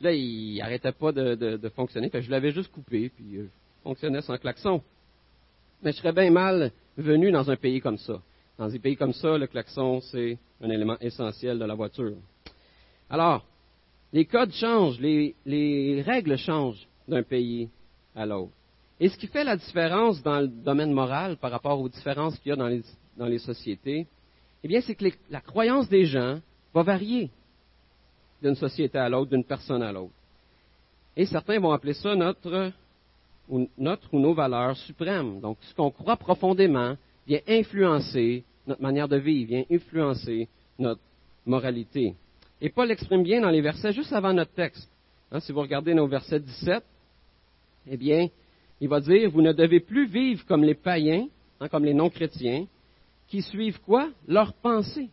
Là, 0.00 0.12
il 0.12 0.56
n'arrêtait 0.56 0.92
pas 0.92 1.12
de, 1.12 1.68
fonctionner. 1.76 2.10
je 2.12 2.30
l'avais 2.30 2.52
juste 2.52 2.72
coupé, 2.72 3.10
puis 3.10 3.36
euh, 3.36 3.50
fonctionnait 3.82 4.22
sans 4.22 4.38
klaxon. 4.38 4.82
Mais 5.82 5.92
je 5.92 5.98
serais 5.98 6.12
bien 6.12 6.30
mal 6.30 6.72
venu 6.96 7.30
dans 7.30 7.50
un 7.50 7.56
pays 7.56 7.80
comme 7.80 7.98
ça. 7.98 8.20
Dans 8.58 8.74
un 8.74 8.78
pays 8.78 8.96
comme 8.96 9.12
ça, 9.12 9.36
le 9.36 9.46
klaxon, 9.46 10.00
c'est 10.00 10.38
un 10.62 10.70
élément 10.70 10.96
essentiel 11.00 11.58
de 11.58 11.64
la 11.64 11.74
voiture. 11.74 12.16
Alors, 13.10 13.44
les 14.12 14.24
codes 14.24 14.52
changent, 14.52 15.00
les, 15.00 16.02
règles 16.02 16.38
changent 16.38 16.86
d'un 17.08 17.24
pays 17.24 17.68
à 18.14 18.24
l'autre. 18.24 18.52
Et 19.00 19.08
ce 19.08 19.18
qui 19.18 19.26
fait 19.26 19.44
la 19.44 19.56
différence 19.56 20.22
dans 20.22 20.40
le 20.40 20.48
domaine 20.48 20.92
moral 20.92 21.36
par 21.36 21.50
rapport 21.50 21.80
aux 21.80 21.88
différences 21.88 22.38
qu'il 22.38 22.50
y 22.50 22.52
a 22.52 22.56
dans 22.56 23.26
les, 23.26 23.38
sociétés, 23.38 24.06
eh 24.62 24.68
bien, 24.68 24.80
c'est 24.80 24.94
que 24.94 25.06
la 25.30 25.40
croyance 25.40 25.88
des 25.88 26.04
gens 26.04 26.38
va 26.72 26.82
varier 26.82 27.30
d'une 28.42 28.54
société 28.54 28.98
à 28.98 29.08
l'autre, 29.08 29.30
d'une 29.30 29.44
personne 29.44 29.82
à 29.82 29.90
l'autre. 29.90 30.12
Et 31.16 31.26
certains 31.26 31.58
vont 31.58 31.72
appeler 31.72 31.94
ça 31.94 32.14
notre 32.14 32.72
ou, 33.48 33.68
notre 33.76 34.12
ou 34.14 34.20
nos 34.20 34.34
valeurs 34.34 34.76
suprêmes. 34.76 35.40
Donc, 35.40 35.58
ce 35.62 35.74
qu'on 35.74 35.90
croit 35.90 36.16
profondément 36.16 36.96
vient 37.26 37.40
influencer 37.48 38.44
notre 38.66 38.82
manière 38.82 39.08
de 39.08 39.16
vivre, 39.16 39.48
vient 39.48 39.64
influencer 39.70 40.48
notre 40.78 41.00
moralité. 41.44 42.14
Et 42.60 42.68
Paul 42.68 42.88
l'exprime 42.88 43.22
bien 43.22 43.40
dans 43.40 43.50
les 43.50 43.60
versets 43.60 43.92
juste 43.92 44.12
avant 44.12 44.32
notre 44.32 44.52
texte. 44.52 44.90
Hein, 45.32 45.40
si 45.40 45.52
vous 45.52 45.60
regardez 45.60 45.94
nos 45.94 46.06
versets 46.06 46.40
17, 46.40 46.82
eh 47.88 47.96
bien, 47.96 48.28
il 48.80 48.88
va 48.88 49.00
dire, 49.00 49.30
vous 49.30 49.42
ne 49.42 49.52
devez 49.52 49.80
plus 49.80 50.06
vivre 50.06 50.44
comme 50.46 50.64
les 50.64 50.74
païens, 50.74 51.26
hein, 51.60 51.68
comme 51.68 51.84
les 51.84 51.94
non-chrétiens, 51.94 52.66
qui 53.28 53.42
suivent 53.42 53.80
quoi? 53.80 54.10
Leur 54.26 54.52
pensée 54.54 55.08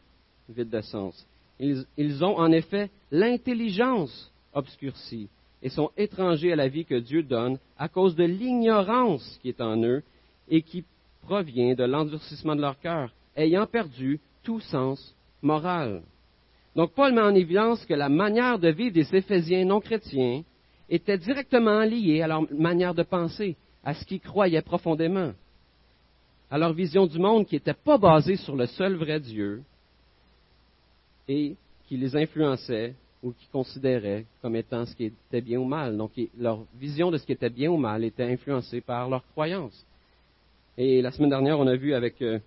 vide 0.49 0.69
de 0.69 0.81
sens. 0.81 1.25
Ils, 1.59 2.23
ont 2.23 2.37
en 2.37 2.51
effet 2.51 2.89
l'intelligence 3.11 4.31
obscurcie 4.53 5.27
et 5.61 5.69
sont 5.69 5.91
étrangers 5.97 6.53
à 6.53 6.55
la 6.55 6.67
vie 6.67 6.85
que 6.85 6.99
Dieu 6.99 7.23
donne 7.23 7.57
à 7.77 7.87
cause 7.87 8.15
de 8.15 8.23
l'ignorance 8.23 9.39
qui 9.41 9.49
est 9.49 9.61
en 9.61 9.81
eux 9.83 10.03
et 10.49 10.61
qui 10.61 10.83
provient 11.23 11.73
de 11.73 11.83
l'endurcissement 11.83 12.55
de 12.55 12.61
leur 12.61 12.79
cœur, 12.79 13.11
ayant 13.35 13.65
perdu 13.65 14.19
tout 14.43 14.59
sens 14.59 15.15
moral. 15.41 16.03
Donc 16.77 16.91
Paul 16.91 17.11
met 17.11 17.21
en 17.21 17.33
évidence 17.33 17.83
que 17.85 17.95
la 17.95 18.07
manière 18.07 18.59
de 18.59 18.69
vivre 18.69 18.93
des 18.93 19.15
Éphésiens 19.15 19.65
non 19.65 19.81
chrétiens 19.81 20.43
était 20.87 21.17
directement 21.17 21.81
liée 21.81 22.21
à 22.21 22.27
leur 22.27 22.43
manière 22.53 22.93
de 22.93 23.01
penser, 23.01 23.55
à 23.83 23.95
ce 23.95 24.05
qu'ils 24.05 24.21
croyaient 24.21 24.61
profondément, 24.61 25.33
à 26.51 26.57
leur 26.59 26.73
vision 26.73 27.07
du 27.07 27.17
monde 27.17 27.47
qui 27.47 27.55
n'était 27.55 27.73
pas 27.73 27.97
basée 27.97 28.35
sur 28.35 28.55
le 28.55 28.67
seul 28.67 28.93
vrai 28.93 29.19
Dieu, 29.19 29.63
et 31.27 31.55
qui 31.87 31.97
les 31.97 32.15
influençait 32.15 32.93
ou 33.23 33.31
qui 33.31 33.47
considéraient 33.47 34.25
comme 34.43 34.55
étant 34.55 34.85
ce 34.85 34.95
qui 34.95 35.05
était 35.05 35.41
bien 35.41 35.59
ou 35.59 35.65
mal. 35.65 35.97
Donc 35.97 36.11
leur 36.37 36.63
vision 36.79 37.09
de 37.09 37.17
ce 37.17 37.25
qui 37.25 37.31
était 37.31 37.49
bien 37.49 37.71
ou 37.71 37.77
mal 37.77 38.03
était 38.03 38.31
influencée 38.31 38.81
par 38.81 39.09
leurs 39.09 39.25
croyances. 39.31 39.83
Et 40.77 41.01
la 41.01 41.09
semaine 41.09 41.31
dernière, 41.31 41.59
on 41.59 41.65
a 41.65 41.75
vu 41.75 41.95
avec, 41.95 42.21
euh, 42.21 42.37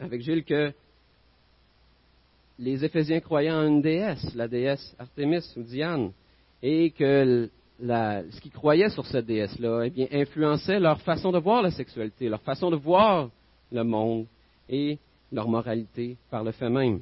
avec 0.00 0.22
Gilles 0.22 0.42
que 0.42 0.72
les 2.58 2.84
Éphésiens 2.84 3.20
croyaient 3.20 3.50
en 3.50 3.66
une 3.66 3.82
déesse, 3.82 4.34
la 4.34 4.48
déesse 4.48 4.94
Artémis 4.98 5.44
ou 5.56 5.62
Diane, 5.62 6.12
et 6.62 6.90
que 6.90 7.50
ce 7.78 8.40
qu'ils 8.40 8.52
croyaient 8.52 8.88
sur 8.88 9.04
cette 9.06 9.26
déesse-là 9.26 9.88
eh 9.94 10.20
influençait 10.20 10.80
leur 10.80 11.00
façon 11.02 11.30
de 11.30 11.38
voir 11.38 11.62
la 11.62 11.70
sexualité, 11.70 12.28
leur 12.28 12.40
façon 12.40 12.70
de 12.70 12.76
voir 12.76 13.28
le 13.70 13.84
monde 13.84 14.26
et 14.68 14.98
leur 15.30 15.48
moralité 15.48 16.16
par 16.30 16.42
le 16.42 16.52
fait 16.52 16.70
même. 16.70 17.00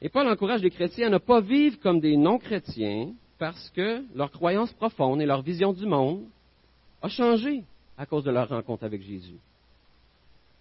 Et 0.00 0.08
Paul 0.08 0.26
encourage 0.28 0.62
les 0.62 0.70
chrétiens 0.70 1.08
à 1.08 1.10
ne 1.10 1.18
pas 1.18 1.40
vivre 1.40 1.78
comme 1.80 2.00
des 2.00 2.16
non-chrétiens 2.16 3.12
parce 3.38 3.70
que 3.70 4.02
leur 4.14 4.30
croyance 4.30 4.72
profonde 4.72 5.20
et 5.20 5.26
leur 5.26 5.42
vision 5.42 5.72
du 5.72 5.86
monde 5.86 6.24
a 7.02 7.08
changé 7.08 7.64
à 7.98 8.06
cause 8.06 8.24
de 8.24 8.30
leur 8.30 8.48
rencontre 8.48 8.84
avec 8.84 9.02
Jésus. 9.02 9.38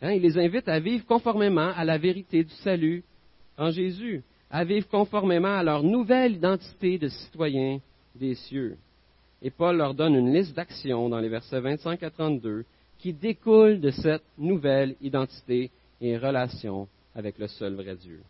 Hein, 0.01 0.12
il 0.12 0.22
les 0.22 0.38
invite 0.38 0.67
à 0.67 0.79
vivre 0.79 1.05
conformément 1.05 1.72
à 1.75 1.86
la 1.86 1.98
vérité 1.98 2.43
du 2.43 2.53
salut 2.55 3.03
en 3.57 3.72
Jésus, 3.72 4.24
à 4.50 4.63
vivre 4.63 4.88
conformément 4.88 5.55
à 5.55 5.63
leur 5.63 5.83
nouvelle 5.83 6.33
identité 6.33 6.98
de 6.98 7.07
citoyens 7.07 7.79
des 8.15 8.36
cieux. 8.36 8.77
Et 9.41 9.50
Paul 9.50 9.77
leur 9.77 9.93
donne 9.93 10.15
une 10.15 10.33
liste 10.33 10.55
d'actions 10.55 11.10
dans 11.10 11.19
les 11.19 11.29
versets 11.29 11.60
25 11.60 12.01
à 12.03 12.10
32 12.10 12.65
qui 13.00 13.13
découlent 13.13 13.81
de 13.81 13.91
cette 13.91 14.24
nouvelle 14.38 14.95
identité 15.01 15.69
et 16.00 16.17
relation 16.17 16.88
avec 17.15 17.38
le 17.38 17.48
seul 17.48 17.74
vrai 17.74 17.95
Dieu. 17.95 18.22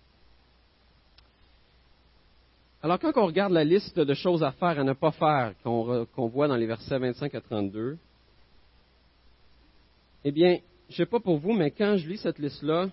Alors, 2.81 2.99
quand 2.99 3.15
on 3.15 3.25
regarde 3.25 3.53
la 3.53 3.63
liste 3.63 3.97
de 3.97 4.13
choses 4.13 4.43
à 4.43 4.51
faire 4.51 4.77
et 4.77 4.81
à 4.81 4.83
ne 4.83 4.93
pas 4.93 5.11
faire 5.11 5.53
qu'on 5.63 6.27
voit 6.27 6.47
dans 6.47 6.57
les 6.57 6.65
versets 6.65 6.99
25 6.99 7.33
à 7.33 7.41
32, 7.41 7.97
eh 10.25 10.31
bien, 10.31 10.57
je 10.89 10.93
ne 10.93 10.97
sais 10.97 11.05
pas 11.05 11.19
pour 11.19 11.37
vous, 11.37 11.53
mais 11.53 11.71
quand 11.71 11.95
je 11.97 12.09
lis 12.09 12.17
cette 12.17 12.39
liste-là, 12.39 12.89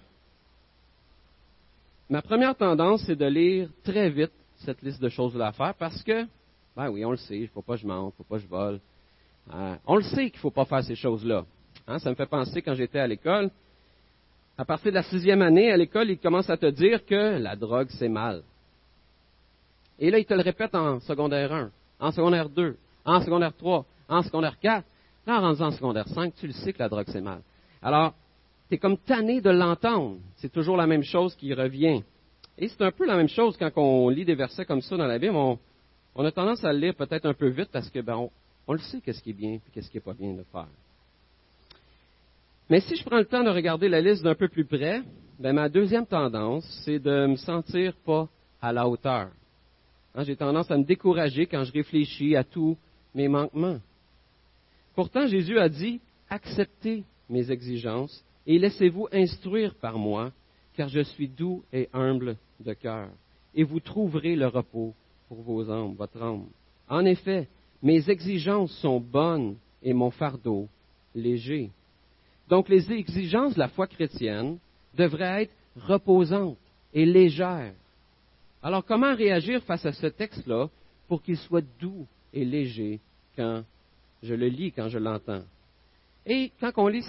ma 2.11 2.23
première 2.23 2.57
tendance, 2.57 3.02
c'est 3.07 3.17
de 3.17 3.26
lire 3.26 3.69
très 3.85 4.11
vite 4.11 4.33
cette 4.59 4.83
liste 4.83 5.00
de 5.00 5.09
choses 5.09 5.40
à 5.40 5.52
faire 5.52 5.75
parce 5.75 6.02
que, 6.02 6.26
ben 6.76 6.90
oui, 6.90 7.05
on 7.05 7.12
le 7.12 7.17
sait, 7.17 7.37
il 7.37 7.43
ne 7.43 7.47
faut 7.47 7.62
pas 7.62 7.75
que 7.75 7.81
je 7.81 7.87
mente, 7.87 8.14
il 8.19 8.21
ne 8.21 8.25
faut 8.25 8.29
pas 8.29 8.37
que 8.37 8.43
je 8.43 8.49
vole. 8.49 8.81
Euh, 9.55 9.76
on 9.87 9.97
le 9.97 10.02
sait 10.02 10.31
qu'il 10.31 10.38
ne 10.38 10.40
faut 10.40 10.50
pas 10.50 10.64
faire 10.64 10.85
ces 10.85 10.97
choses-là. 10.97 11.45
Hein, 11.87 11.99
ça 11.99 12.11
me 12.11 12.14
fait 12.14 12.26
penser 12.26 12.61
quand 12.61 12.75
j'étais 12.75 12.99
à 12.99 13.07
l'école. 13.07 13.50
À 14.59 14.64
partir 14.64 14.90
de 14.90 14.97
la 14.97 15.02
sixième 15.05 15.40
année, 15.40 15.73
à 15.73 15.76
l'école, 15.76 16.11
ils 16.11 16.19
commencent 16.19 16.50
à 16.50 16.57
te 16.57 16.67
dire 16.67 17.07
que 17.07 17.38
la 17.38 17.57
drogue, 17.57 17.88
c'est 17.90 18.09
mal. 18.09 18.43
Et 19.99 20.11
là, 20.11 20.19
il 20.19 20.26
te 20.26 20.35
le 20.35 20.43
répète 20.43 20.75
en 20.75 21.00
secondaire 21.00 21.52
1, 21.52 21.71
en 22.00 22.12
secondaire 22.12 22.49
2, 22.49 22.76
en 23.05 23.21
secondaire 23.21 23.57
3, 23.57 23.87
en 24.09 24.23
secondaire 24.23 24.59
4. 24.59 24.85
Là, 25.26 25.38
en 25.38 25.40
rentrant 25.43 25.67
en 25.67 25.71
secondaire 25.71 26.09
5, 26.09 26.35
tu 26.35 26.47
le 26.47 26.52
sais 26.52 26.73
que 26.73 26.79
la 26.79 26.88
drogue, 26.88 27.07
c'est 27.09 27.21
mal. 27.21 27.40
Alors, 27.83 28.14
tu 28.71 28.77
es 28.77 28.79
comme 28.79 28.97
tanné 28.99 29.41
de 29.41 29.50
l'entendre. 29.50 30.19
C'est 30.37 30.53
toujours 30.53 30.77
la 30.77 30.87
même 30.87 31.03
chose 31.03 31.35
qui 31.35 31.53
revient. 31.53 32.03
Et 32.57 32.69
c'est 32.69 32.83
un 32.83 32.93
peu 32.93 33.05
la 33.05 33.17
même 33.17 33.29
chose 33.29 33.57
quand 33.57 33.71
on 33.77 34.09
lit 34.09 34.25
des 34.25 34.37
versets 34.37 34.65
comme 34.65 34.81
ça 34.81 34.97
dans 34.97 35.07
la 35.07 35.19
Bible. 35.19 35.35
On, 35.35 36.25
a 36.25 36.31
tendance 36.31 36.62
à 36.65 36.73
le 36.73 36.79
lire 36.79 36.95
peut-être 36.95 37.27
un 37.27 37.35
peu 37.35 37.49
vite 37.49 37.71
parce 37.73 37.91
que 37.91 37.99
ben, 38.00 38.29
on, 38.69 38.73
le 38.73 38.79
sait 38.79 39.00
qu'est-ce 39.00 39.23
qui 39.23 39.31
est 39.31 39.35
bien 39.35 39.55
et 39.55 39.61
qu'est-ce 39.73 39.91
qui 39.91 39.97
n'est 39.97 40.03
pas 40.03 40.15
bien 40.15 40.35
de 40.35 40.45
faire. 40.53 40.69
Mais 42.69 42.81
si 42.81 42.95
je 42.95 43.05
prends 43.05 43.19
le 43.19 43.25
temps 43.25 43.43
de 43.43 43.50
regarder 43.50 43.89
la 43.89 44.00
liste 44.00 44.23
d'un 44.23 44.37
peu 44.37 44.49
plus 44.49 44.65
près, 44.65 45.03
ben, 45.41 45.53
ma 45.53 45.69
deuxième 45.69 46.07
tendance, 46.07 46.65
c'est 46.85 47.00
de 47.00 47.27
me 47.27 47.37
sentir 47.37 47.95
pas 48.07 48.29
à 48.62 48.73
la 48.73 48.87
hauteur. 48.87 49.31
Hein, 50.15 50.23
j'ai 50.23 50.37
tendance 50.37 50.71
à 50.71 50.79
me 50.79 50.85
décourager 50.85 51.47
quand 51.47 51.65
je 51.65 51.73
réfléchis 51.73 52.37
à 52.37 52.45
tous 52.45 52.77
mes 53.17 53.27
manquements. 53.27 53.81
Pourtant, 54.95 55.27
Jésus 55.27 55.59
a 55.59 55.69
dit, 55.69 56.00
acceptez 56.29 57.03
mes 57.29 57.50
exigences 57.50 58.25
et 58.47 58.59
laissez-vous 58.59 59.09
instruire 59.12 59.75
par 59.75 59.99
moi, 59.99 60.32
car 60.75 60.88
je 60.88 61.00
suis 61.00 61.28
doux 61.28 61.62
et 61.73 61.88
humble 61.92 62.37
de 62.61 62.73
cœur, 62.73 63.09
et 63.54 63.64
vous 63.64 63.80
trouverez 63.80 64.37
le 64.37 64.47
repos 64.47 64.94
pour 65.28 65.42
vos 65.42 65.70
âmes, 65.70 65.94
votre 65.94 66.23
âme. 66.23 66.47
En 66.88 67.04
effet, 67.04 67.49
mes 67.82 68.09
exigences 68.11 68.73
sont 68.78 69.00
bonnes 69.00 69.56
et 69.82 69.92
mon 69.92 70.11
fardeau 70.11 70.68
léger. 71.14 71.70
Donc 72.49 72.68
les 72.68 72.92
exigences 72.92 73.54
de 73.54 73.61
la 73.61 73.68
foi 73.68 73.87
chrétienne 73.87 74.59
devraient 74.97 75.44
être 75.44 75.54
reposantes 75.76 76.59
et 76.92 77.06
légères. 77.06 77.75
Alors 78.62 78.85
comment 78.85 79.14
réagir 79.14 79.62
face 79.62 79.87
à 79.87 79.92
ce 79.92 80.09
texte-là 80.09 80.68
pour 81.09 81.23
qu'il 81.23 81.38
soit 81.38 81.64
doux 81.80 82.06
et 82.32 82.44
léger 82.44 83.00
quand 83.37 83.62
je 84.23 84.35
le 84.35 84.49
lis, 84.49 84.73
quand 84.73 84.88
je 84.88 84.99
l'entends? 84.99 85.42
Et 86.26 86.52
quand 86.61 86.73
on 86.76 86.88
lit 86.88 87.04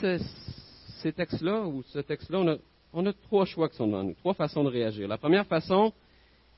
ces 1.01 1.12
textes-là, 1.12 1.62
ou 1.62 1.84
ce 1.89 2.00
texte-là, 2.00 2.58
on 2.93 3.05
a, 3.05 3.13
trois 3.13 3.46
choix 3.46 3.70
qui 3.70 3.75
sont 3.75 3.88
devant 3.88 4.03
nous, 4.03 4.13
trois 4.15 4.34
façons 4.34 4.63
de 4.63 4.70
réagir. 4.70 5.08
La 5.08 5.17
première 5.17 5.46
façon, 5.46 5.93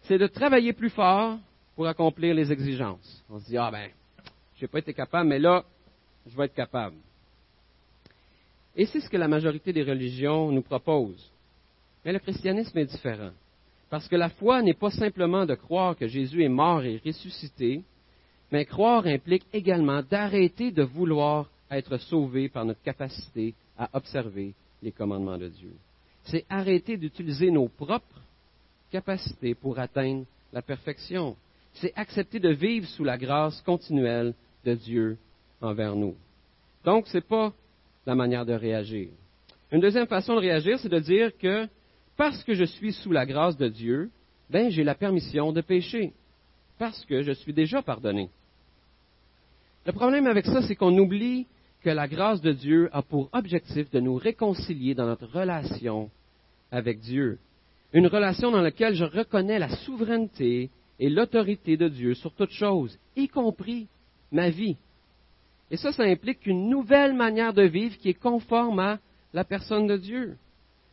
c'est 0.03 0.17
de 0.17 0.27
travailler 0.27 0.73
plus 0.73 0.89
fort 0.89 1.37
pour 1.75 1.87
accomplir 1.87 2.35
les 2.35 2.51
exigences. 2.51 3.23
On 3.29 3.39
se 3.39 3.45
dit, 3.45 3.57
ah 3.57 3.71
ben, 3.71 3.89
je 4.57 4.63
n'ai 4.63 4.67
pas 4.67 4.79
été 4.79 4.93
capable, 4.93 5.29
mais 5.29 5.39
là, 5.39 5.63
je 6.27 6.35
vais 6.35 6.45
être 6.45 6.53
capable. 6.53 6.95
Et 8.75 8.85
c'est 8.85 8.99
ce 8.99 9.09
que 9.09 9.17
la 9.17 9.27
majorité 9.27 9.71
des 9.71 9.83
religions 9.83 10.51
nous 10.51 10.61
proposent. 10.61 11.31
Mais 12.03 12.11
le 12.11 12.19
christianisme 12.19 12.77
est 12.77 12.85
différent. 12.85 13.31
Parce 13.89 14.07
que 14.07 14.15
la 14.15 14.29
foi 14.29 14.61
n'est 14.61 14.73
pas 14.73 14.89
simplement 14.89 15.45
de 15.45 15.53
croire 15.53 15.95
que 15.95 16.07
Jésus 16.07 16.43
est 16.43 16.49
mort 16.49 16.83
et 16.83 16.99
ressuscité, 17.05 17.83
mais 18.51 18.65
croire 18.65 19.05
implique 19.05 19.45
également 19.53 20.01
d'arrêter 20.01 20.71
de 20.71 20.83
vouloir 20.83 21.49
être 21.69 21.97
sauvé 21.97 22.49
par 22.49 22.65
notre 22.65 22.81
capacité 22.81 23.53
à 23.77 23.89
observer 23.93 24.53
les 24.81 24.91
commandements 24.91 25.37
de 25.37 25.47
Dieu. 25.47 25.73
C'est 26.25 26.45
arrêter 26.49 26.97
d'utiliser 26.97 27.51
nos 27.51 27.67
propres 27.67 28.21
capacités 28.91 29.55
pour 29.55 29.79
atteindre 29.79 30.25
la 30.51 30.61
perfection. 30.61 31.35
C'est 31.73 31.93
accepter 31.95 32.39
de 32.39 32.49
vivre 32.49 32.87
sous 32.87 33.03
la 33.03 33.17
grâce 33.17 33.61
continuelle 33.61 34.33
de 34.63 34.75
Dieu 34.75 35.17
envers 35.61 35.95
nous. 35.95 36.15
Donc, 36.85 37.07
ce 37.07 37.17
n'est 37.17 37.21
pas 37.21 37.53
la 38.05 38.15
manière 38.15 38.45
de 38.45 38.53
réagir. 38.53 39.09
Une 39.71 39.81
deuxième 39.81 40.07
façon 40.07 40.35
de 40.35 40.39
réagir, 40.39 40.79
c'est 40.79 40.89
de 40.89 40.99
dire 40.99 41.35
que 41.37 41.67
parce 42.15 42.43
que 42.43 42.53
je 42.53 42.65
suis 42.65 42.93
sous 42.93 43.11
la 43.11 43.25
grâce 43.25 43.57
de 43.57 43.67
Dieu, 43.67 44.11
ben 44.49 44.69
j'ai 44.69 44.83
la 44.83 44.95
permission 44.95 45.51
de 45.51 45.61
pécher. 45.61 46.13
parce 46.77 47.05
que 47.05 47.21
je 47.21 47.31
suis 47.31 47.53
déjà 47.53 47.81
pardonné. 47.81 48.29
Le 49.85 49.93
problème 49.93 50.27
avec 50.27 50.45
ça, 50.45 50.61
c'est 50.63 50.75
qu'on 50.75 50.97
oublie 50.97 51.45
que 51.83 51.89
la 51.89 52.07
grâce 52.07 52.41
de 52.41 52.53
Dieu 52.53 52.89
a 52.93 53.01
pour 53.01 53.29
objectif 53.33 53.91
de 53.91 53.99
nous 53.99 54.15
réconcilier 54.15 54.95
dans 54.95 55.05
notre 55.05 55.27
relation 55.27 56.09
avec 56.71 56.99
Dieu. 56.99 57.37
Une 57.91 58.07
relation 58.07 58.51
dans 58.51 58.61
laquelle 58.61 58.95
je 58.95 59.03
reconnais 59.03 59.59
la 59.59 59.69
souveraineté 59.77 60.69
et 60.99 61.09
l'autorité 61.09 61.77
de 61.77 61.89
Dieu 61.89 62.15
sur 62.15 62.33
toute 62.33 62.51
chose, 62.51 62.97
y 63.15 63.27
compris 63.27 63.87
ma 64.31 64.49
vie. 64.49 64.77
Et 65.69 65.77
ça, 65.77 65.91
ça 65.91 66.03
implique 66.03 66.45
une 66.45 66.69
nouvelle 66.69 67.13
manière 67.13 67.53
de 67.53 67.63
vivre 67.63 67.97
qui 67.97 68.09
est 68.09 68.13
conforme 68.13 68.79
à 68.79 68.99
la 69.33 69.43
personne 69.43 69.87
de 69.87 69.97
Dieu. 69.97 70.37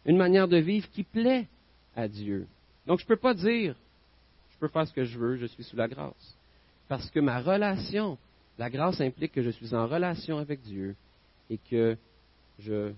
Une 0.07 0.17
manière 0.17 0.49
de 0.49 0.57
vivre 0.57 0.89
qui 0.91 1.05
plaît 1.05 1.47
à 1.95 2.09
Dieu. 2.09 2.47
Donc, 2.87 2.99
je 2.99 3.05
ne 3.05 3.09
peux 3.09 3.17
pas 3.17 3.35
dire, 3.35 3.77
je 4.51 4.59
peux 4.59 4.69
faire 4.69 4.87
ce 4.87 4.93
que 4.93 5.05
je 5.05 5.19
veux, 5.19 5.37
je 5.37 5.47
suis 5.47 5.65
sous 5.65 5.77
la 5.77 5.89
grâce. 5.89 6.37
Parce 6.89 7.09
que 7.11 7.21
ma 7.21 7.41
relation 7.41 8.19
la 8.61 8.69
grâce 8.69 9.01
implique 9.01 9.33
que 9.33 9.41
je 9.41 9.49
suis 9.49 9.75
en 9.75 9.87
relation 9.87 10.37
avec 10.37 10.61
Dieu 10.61 10.95
et 11.49 11.57
que 11.57 11.97
je, 12.59 12.93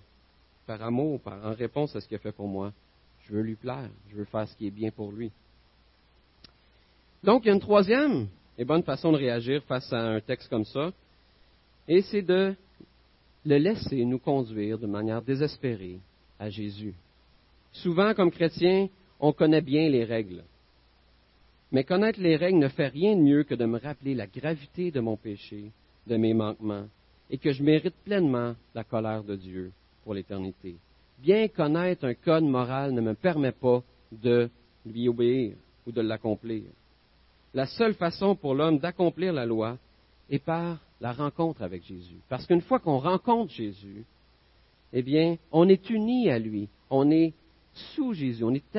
par 0.66 0.83
amour, 0.83 1.21
en 1.25 1.54
réponse 1.54 1.95
à 1.95 2.00
ce 2.00 2.09
qu'il 2.09 2.16
a 2.16 2.19
fait 2.19 2.33
pour 2.33 2.49
moi, 2.49 2.73
je 3.21 3.33
veux 3.33 3.42
lui 3.42 3.54
plaire, 3.54 3.88
je 4.11 4.16
veux 4.16 4.25
faire 4.25 4.49
ce 4.49 4.57
qui 4.57 4.66
est 4.66 4.73
bien 4.73 4.90
pour 4.90 5.12
lui. 5.12 5.31
Donc, 7.23 7.45
il 7.45 7.47
y 7.47 7.50
a 7.52 7.54
une 7.54 7.61
troisième 7.61 8.26
et 8.59 8.64
bonne 8.64 8.83
façon 8.83 9.12
de 9.12 9.19
réagir 9.19 9.62
face 9.62 9.92
à 9.92 10.00
un 10.00 10.21
texte 10.21 10.49
comme 10.49 10.64
ça, 10.64 10.92
et 11.87 12.02
c'est 12.02 12.23
de 12.23 12.57
le 13.47 13.57
laisser 13.57 14.04
nous 14.04 14.19
conduire 14.19 14.81
de 14.81 14.88
manière 14.88 15.23
désespérée 15.23 16.00
à 16.40 16.50
Jésus. 16.50 16.95
Souvent, 17.73 18.14
comme 18.14 18.33
chrétiens, 18.33 18.88
on 19.21 19.33
connaît 19.33 19.62
bien 19.62 19.88
les 19.88 20.02
règles. 20.02 20.42
Mais 21.72 21.84
connaître 21.84 22.20
les 22.20 22.36
règles 22.36 22.58
ne 22.58 22.68
fait 22.68 22.88
rien 22.88 23.16
de 23.16 23.22
mieux 23.22 23.44
que 23.44 23.54
de 23.54 23.64
me 23.64 23.78
rappeler 23.78 24.14
la 24.14 24.26
gravité 24.26 24.90
de 24.90 25.00
mon 25.00 25.16
péché, 25.16 25.72
de 26.06 26.16
mes 26.16 26.34
manquements, 26.34 26.86
et 27.30 27.38
que 27.38 27.50
je 27.50 27.62
mérite 27.62 27.94
pleinement 28.04 28.54
la 28.74 28.84
colère 28.84 29.24
de 29.24 29.36
Dieu 29.36 29.72
pour 30.04 30.12
l'éternité. 30.12 30.76
Bien 31.18 31.48
connaître 31.48 32.04
un 32.04 32.14
code 32.14 32.44
moral 32.44 32.92
ne 32.92 33.00
me 33.00 33.14
permet 33.14 33.52
pas 33.52 33.82
de 34.10 34.50
lui 34.84 35.08
obéir 35.08 35.54
ou 35.86 35.92
de 35.92 36.02
l'accomplir. 36.02 36.64
La 37.54 37.66
seule 37.66 37.94
façon 37.94 38.36
pour 38.36 38.54
l'homme 38.54 38.78
d'accomplir 38.78 39.32
la 39.32 39.46
loi 39.46 39.78
est 40.28 40.40
par 40.44 40.78
la 41.00 41.12
rencontre 41.12 41.62
avec 41.62 41.84
Jésus. 41.84 42.18
Parce 42.28 42.46
qu'une 42.46 42.60
fois 42.60 42.80
qu'on 42.80 42.98
rencontre 42.98 43.52
Jésus, 43.52 44.04
eh 44.92 45.02
bien, 45.02 45.36
on 45.50 45.68
est 45.68 45.88
uni 45.88 46.28
à 46.30 46.38
lui, 46.38 46.68
on 46.90 47.10
est 47.10 47.32
sous 47.94 48.12
Jésus, 48.12 48.44
on 48.44 48.54
est 48.54 48.78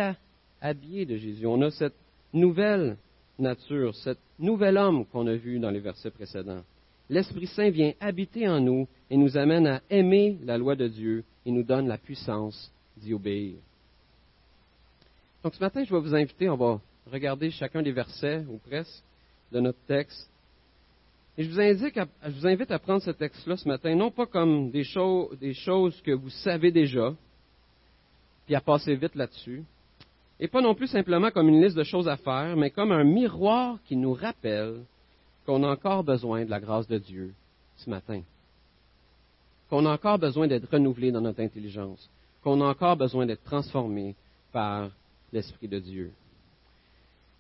habillé 0.62 1.06
de 1.06 1.18
Jésus, 1.18 1.48
on 1.48 1.62
a 1.62 1.72
cette 1.72 1.96
nouvelle 2.34 2.98
nature, 3.40 3.96
cet 3.96 4.18
nouvel 4.40 4.78
homme 4.78 5.06
qu'on 5.06 5.28
a 5.28 5.36
vu 5.36 5.60
dans 5.60 5.72
les 5.72 5.80
versets 5.80 6.12
précédents. 6.12 6.64
L'Esprit 7.10 7.48
Saint 7.48 7.70
vient 7.70 7.94
habiter 8.00 8.48
en 8.48 8.60
nous 8.60 8.88
et 9.10 9.18
nous 9.18 9.38
amène 9.38 9.68
à 9.68 9.82
aimer 9.90 10.38
la 10.44 10.58
loi 10.58 10.76
de 10.76 10.88
Dieu 10.88 11.24
et 11.46 11.52
nous 11.52 11.64
donne 11.64 11.88
la 11.88 11.98
puissance 11.98 12.72
d'y 12.98 13.14
obéir. 13.14 13.56
Donc 15.44 15.54
ce 15.56 15.60
matin, 15.60 15.84
je 15.84 15.94
vais 15.94 16.00
vous 16.00 16.16
inviter, 16.16 16.50
on 16.50 16.56
va 16.56 16.80
regarder 17.12 17.52
chacun 17.52 17.82
des 17.82 17.92
versets, 17.92 18.46
ou 18.50 18.58
presque, 18.58 19.04
de 19.52 19.60
notre 19.60 19.80
texte. 19.88 20.30
Et 21.38 21.44
je 21.44 21.50
vous, 21.50 22.48
invite 22.48 22.72
à 22.72 22.80
prendre 22.80 23.02
ce 23.02 23.12
texte-là 23.12 23.58
ce 23.58 23.68
matin, 23.68 23.94
non 23.96 24.12
pas 24.12 24.26
comme 24.26 24.72
des 24.72 24.84
choses 24.84 26.02
que 26.02 26.12
vous 26.12 26.30
savez 26.30 26.72
déjà, 26.72 27.14
puis 28.46 28.56
à 28.56 28.62
passer 28.62 28.96
vite 28.96 29.16
là-dessus, 29.16 29.64
et 30.40 30.48
pas 30.48 30.62
non 30.62 30.76
plus 30.76 30.88
simplement 30.88 31.32
comme 31.32 31.50
une 31.50 31.62
liste 31.62 31.78
de 31.78 31.84
choses 31.84 32.08
à 32.08 32.18
faire, 32.18 32.56
mais 32.58 32.70
comme 32.70 32.92
un 32.92 33.04
miroir 33.04 33.78
qui 33.86 33.96
nous 33.96 34.14
rappelle 34.14 34.82
qu'on 35.46 35.64
a 35.64 35.70
encore 35.70 36.04
besoin 36.04 36.46
de 36.46 36.50
la 36.50 36.60
grâce 36.60 36.88
de 36.88 36.98
Dieu 36.98 37.34
ce 37.78 37.90
matin, 37.90 38.22
qu'on 39.70 39.86
a 39.86 39.94
encore 39.94 40.20
besoin 40.20 40.48
d'être 40.48 40.70
renouvelé 40.72 41.12
dans 41.12 41.22
notre 41.22 41.42
intelligence, 41.42 42.10
qu'on 42.44 42.62
a 42.62 42.66
encore 42.66 42.98
besoin 42.98 43.26
d'être 43.26 43.44
transformé 43.44 44.16
par 44.52 44.90
l'Esprit 45.32 45.68
de 45.68 45.80
Dieu. 45.80 46.12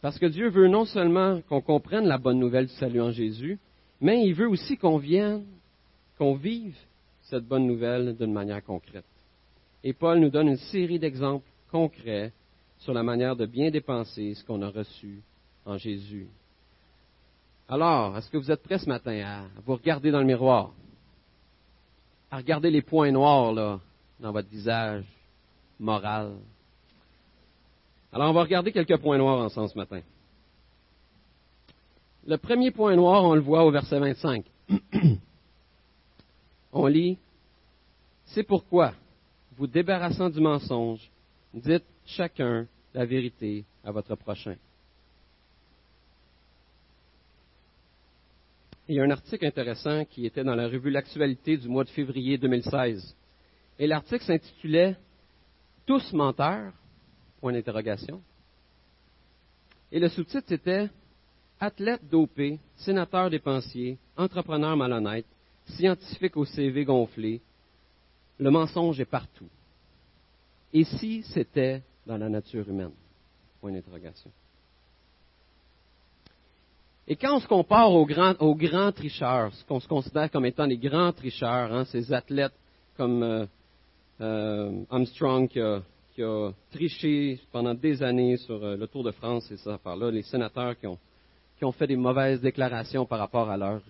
Parce 0.01 0.19
que 0.19 0.25
Dieu 0.25 0.49
veut 0.49 0.67
non 0.67 0.86
seulement 0.86 1.41
qu'on 1.47 1.62
comprenne 1.62 2.06
la 2.06 2.17
bonne 2.17 2.39
nouvelle 2.39 2.67
du 2.67 2.73
salut 2.73 3.01
en 3.01 3.12
Jésus, 3.12 3.58
mais 4.01 4.25
il 4.25 4.34
veut 4.34 4.49
aussi 4.49 4.77
qu'on 4.77 4.97
vienne, 4.97 5.45
qu'on 6.17 6.36
vive 6.36 6.75
cette 7.23 7.45
bonne 7.45 7.65
nouvelle 7.65 8.15
d'une 8.17 8.34
manière 8.34 8.63
concrète. 8.63 9.06
Et 9.84 9.93
Paul 9.93 10.19
nous 10.19 10.29
donne 10.29 10.49
une 10.49 10.58
série 10.58 10.99
d'exemples 10.99 11.47
concrets 11.71 12.34
sur 12.83 12.93
la 12.93 13.01
manière 13.01 13.35
de 13.35 13.45
bien 13.45 13.71
dépenser 13.71 14.33
ce 14.33 14.43
qu'on 14.43 14.61
a 14.61 14.69
reçu 14.69 15.21
en 15.65 15.77
Jésus. 15.77 16.27
Alors, 17.69 18.17
est-ce 18.17 18.29
que 18.29 18.37
vous 18.37 18.51
êtes 18.51 18.61
prêts 18.61 18.77
ce 18.77 18.89
matin 18.89 19.17
à 19.25 19.43
vous 19.65 19.75
regarder 19.75 20.11
dans 20.11 20.19
le 20.19 20.25
miroir, 20.25 20.71
à 22.29 22.37
regarder 22.37 22.69
les 22.69 22.81
points 22.81 23.11
noirs 23.11 23.79
dans 24.19 24.31
votre 24.33 24.49
visage 24.49 25.05
moral? 25.79 26.33
Alors, 28.11 28.29
on 28.29 28.33
va 28.33 28.41
regarder 28.41 28.73
quelques 28.73 28.97
points 28.97 29.17
noirs 29.17 29.39
ensemble 29.39 29.69
ce 29.69 29.77
matin. 29.77 30.01
Le 32.27 32.37
premier 32.37 32.71
point 32.71 32.95
noir, 32.97 33.23
on 33.23 33.33
le 33.33 33.41
voit 33.41 33.63
au 33.63 33.71
verset 33.71 33.97
25. 33.97 34.45
on 36.73 36.85
lit, 36.87 37.17
C'est 38.25 38.43
pourquoi, 38.43 38.93
vous 39.55 39.67
débarrassant 39.67 40.29
du 40.29 40.41
mensonge, 40.41 41.09
dites 41.53 41.85
chacun 42.05 42.67
la 42.93 43.06
vérité 43.06 43.65
à 43.84 43.91
votre 43.91 44.15
prochain. 44.15 44.56
Il 48.88 48.95
y 48.95 48.99
a 48.99 49.03
un 49.03 49.12
article 49.12 49.45
intéressant 49.45 50.03
qui 50.06 50.25
était 50.25 50.43
dans 50.43 50.56
la 50.56 50.67
revue 50.67 50.89
L'actualité 50.89 51.58
du 51.58 51.69
mois 51.69 51.86
de 51.86 51.89
février 51.89 52.38
2016. 52.38 53.15
Et 53.79 53.88
l'article 53.88 54.25
s'intitulait 54.25 54.97
Tous 55.86 56.12
menteurs 56.13 56.73
Point 57.39 57.53
d'interrogation. 57.53 58.21
Et 59.91 59.99
le 59.99 60.10
sous-titre 60.10 60.51
était 60.51 60.89
Athlète 61.60 62.01
dopé, 62.10 62.60
sénateur 62.75 63.29
dépensier, 63.29 63.97
entrepreneur 64.17 64.75
malhonnête, 64.75 65.25
scientifique 65.65 66.36
au 66.36 66.45
CV 66.45 66.84
gonflé, 66.84 67.41
le 68.38 68.51
mensonge 68.51 68.99
est 68.99 69.06
partout. 69.06 69.47
Et 70.73 70.84
si 70.84 71.23
c'était 71.23 71.82
dans 72.05 72.17
la 72.17 72.29
nature 72.29 72.67
humaine? 72.67 72.91
Point 73.61 73.71
d'interrogation. 73.71 74.31
Et 77.07 77.15
quand 77.17 77.35
on 77.35 77.39
se 77.39 77.47
compare 77.47 77.91
aux 77.91 78.05
grands, 78.05 78.91
tricheurs, 78.93 79.53
ce 79.53 79.65
qu'on 79.65 79.79
se 79.79 79.87
considère 79.87 80.31
comme 80.31 80.45
étant 80.45 80.65
les 80.65 80.77
grands 80.77 81.11
tricheurs, 81.11 81.73
hein, 81.73 81.83
ces 81.85 82.13
athlètes 82.13 82.53
comme 82.95 83.23
euh, 83.23 83.45
euh, 84.21 84.83
Armstrong 84.89 85.49
qui 85.49 85.59
a, 85.59 85.81
triché 86.71 87.41
pendant 87.51 87.73
des 87.73 88.01
années 88.03 88.37
sur 88.37 88.63
euh, 88.63 88.77
le 88.77 88.87
Tour 88.87 89.03
de 89.03 89.11
France 89.11 89.51
et 89.51 89.57
ça 89.57 89.77
par 89.83 89.97
là, 89.97 90.11
les 90.11 90.21
sénateurs 90.21 90.75
qui 90.79 90.87
ont, 90.87 91.71
fait 91.73 91.87
des 91.87 91.95
mauvaises 91.95 92.39
déclarations 92.39 93.05
par 93.05 93.19
rapport 93.19 93.49
à 93.49 93.57
leur, 93.57 93.81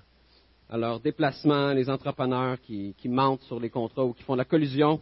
à 0.69 0.77
leur 0.77 0.99
déplacement, 0.99 1.73
les 1.73 1.89
entrepreneurs 1.89 2.59
qui, 2.61 2.95
qui 2.97 3.09
mentent 3.09 3.41
sur 3.41 3.59
les 3.59 3.69
contrats 3.69 4.05
ou 4.05 4.13
qui 4.13 4.23
font 4.23 4.35
la 4.35 4.45
collusion, 4.45 5.01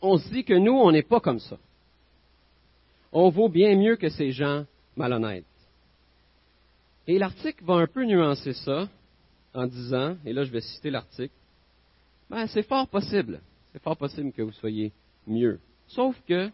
on 0.00 0.18
se 0.18 0.28
dit 0.28 0.44
que 0.44 0.54
nous, 0.54 0.72
on 0.72 0.92
n'est 0.92 1.02
pas 1.02 1.20
comme 1.20 1.38
ça 1.40 1.56
on 3.12 3.30
vaut 3.30 3.48
bien 3.48 3.76
mieux 3.76 3.96
que 3.96 4.08
ces 4.08 4.32
gens 4.32 4.64
malhonnêtes. 4.96 5.44
Et 7.06 7.18
l'article 7.18 7.64
va 7.64 7.74
un 7.74 7.86
peu 7.86 8.04
nuancer 8.04 8.52
ça 8.52 8.88
en 9.54 9.66
disant, 9.66 10.16
et 10.24 10.32
là 10.32 10.44
je 10.44 10.52
vais 10.52 10.60
citer 10.60 10.90
l'article, 10.90 11.34
ben, 12.28 12.46
c'est 12.48 12.62
fort 12.62 12.86
possible, 12.88 13.40
c'est 13.72 13.82
fort 13.82 13.96
possible 13.96 14.32
que 14.32 14.42
vous 14.42 14.52
soyez 14.52 14.92
mieux. 15.26 15.58
Sauf 15.86 16.14
que 16.26 16.50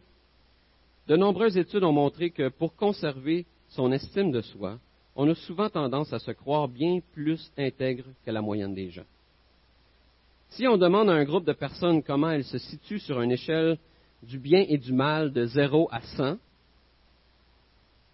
de 1.08 1.16
nombreuses 1.16 1.56
études 1.56 1.84
ont 1.84 1.92
montré 1.92 2.30
que 2.30 2.48
pour 2.48 2.76
conserver 2.76 3.46
son 3.70 3.90
estime 3.90 4.30
de 4.30 4.40
soi, 4.40 4.78
on 5.16 5.28
a 5.28 5.34
souvent 5.34 5.68
tendance 5.68 6.12
à 6.12 6.18
se 6.18 6.30
croire 6.30 6.68
bien 6.68 7.00
plus 7.12 7.50
intègre 7.58 8.04
que 8.24 8.30
la 8.30 8.40
moyenne 8.40 8.74
des 8.74 8.90
gens. 8.90 9.04
Si 10.50 10.66
on 10.68 10.76
demande 10.76 11.10
à 11.10 11.14
un 11.14 11.24
groupe 11.24 11.44
de 11.44 11.52
personnes 11.52 12.02
comment 12.02 12.30
elles 12.30 12.44
se 12.44 12.58
situent 12.58 13.00
sur 13.00 13.20
une 13.20 13.32
échelle 13.32 13.78
du 14.24 14.38
bien 14.38 14.64
et 14.68 14.78
du 14.78 14.92
mal 14.92 15.32
de 15.32 15.46
0 15.46 15.88
à 15.90 16.00
100, 16.00 16.36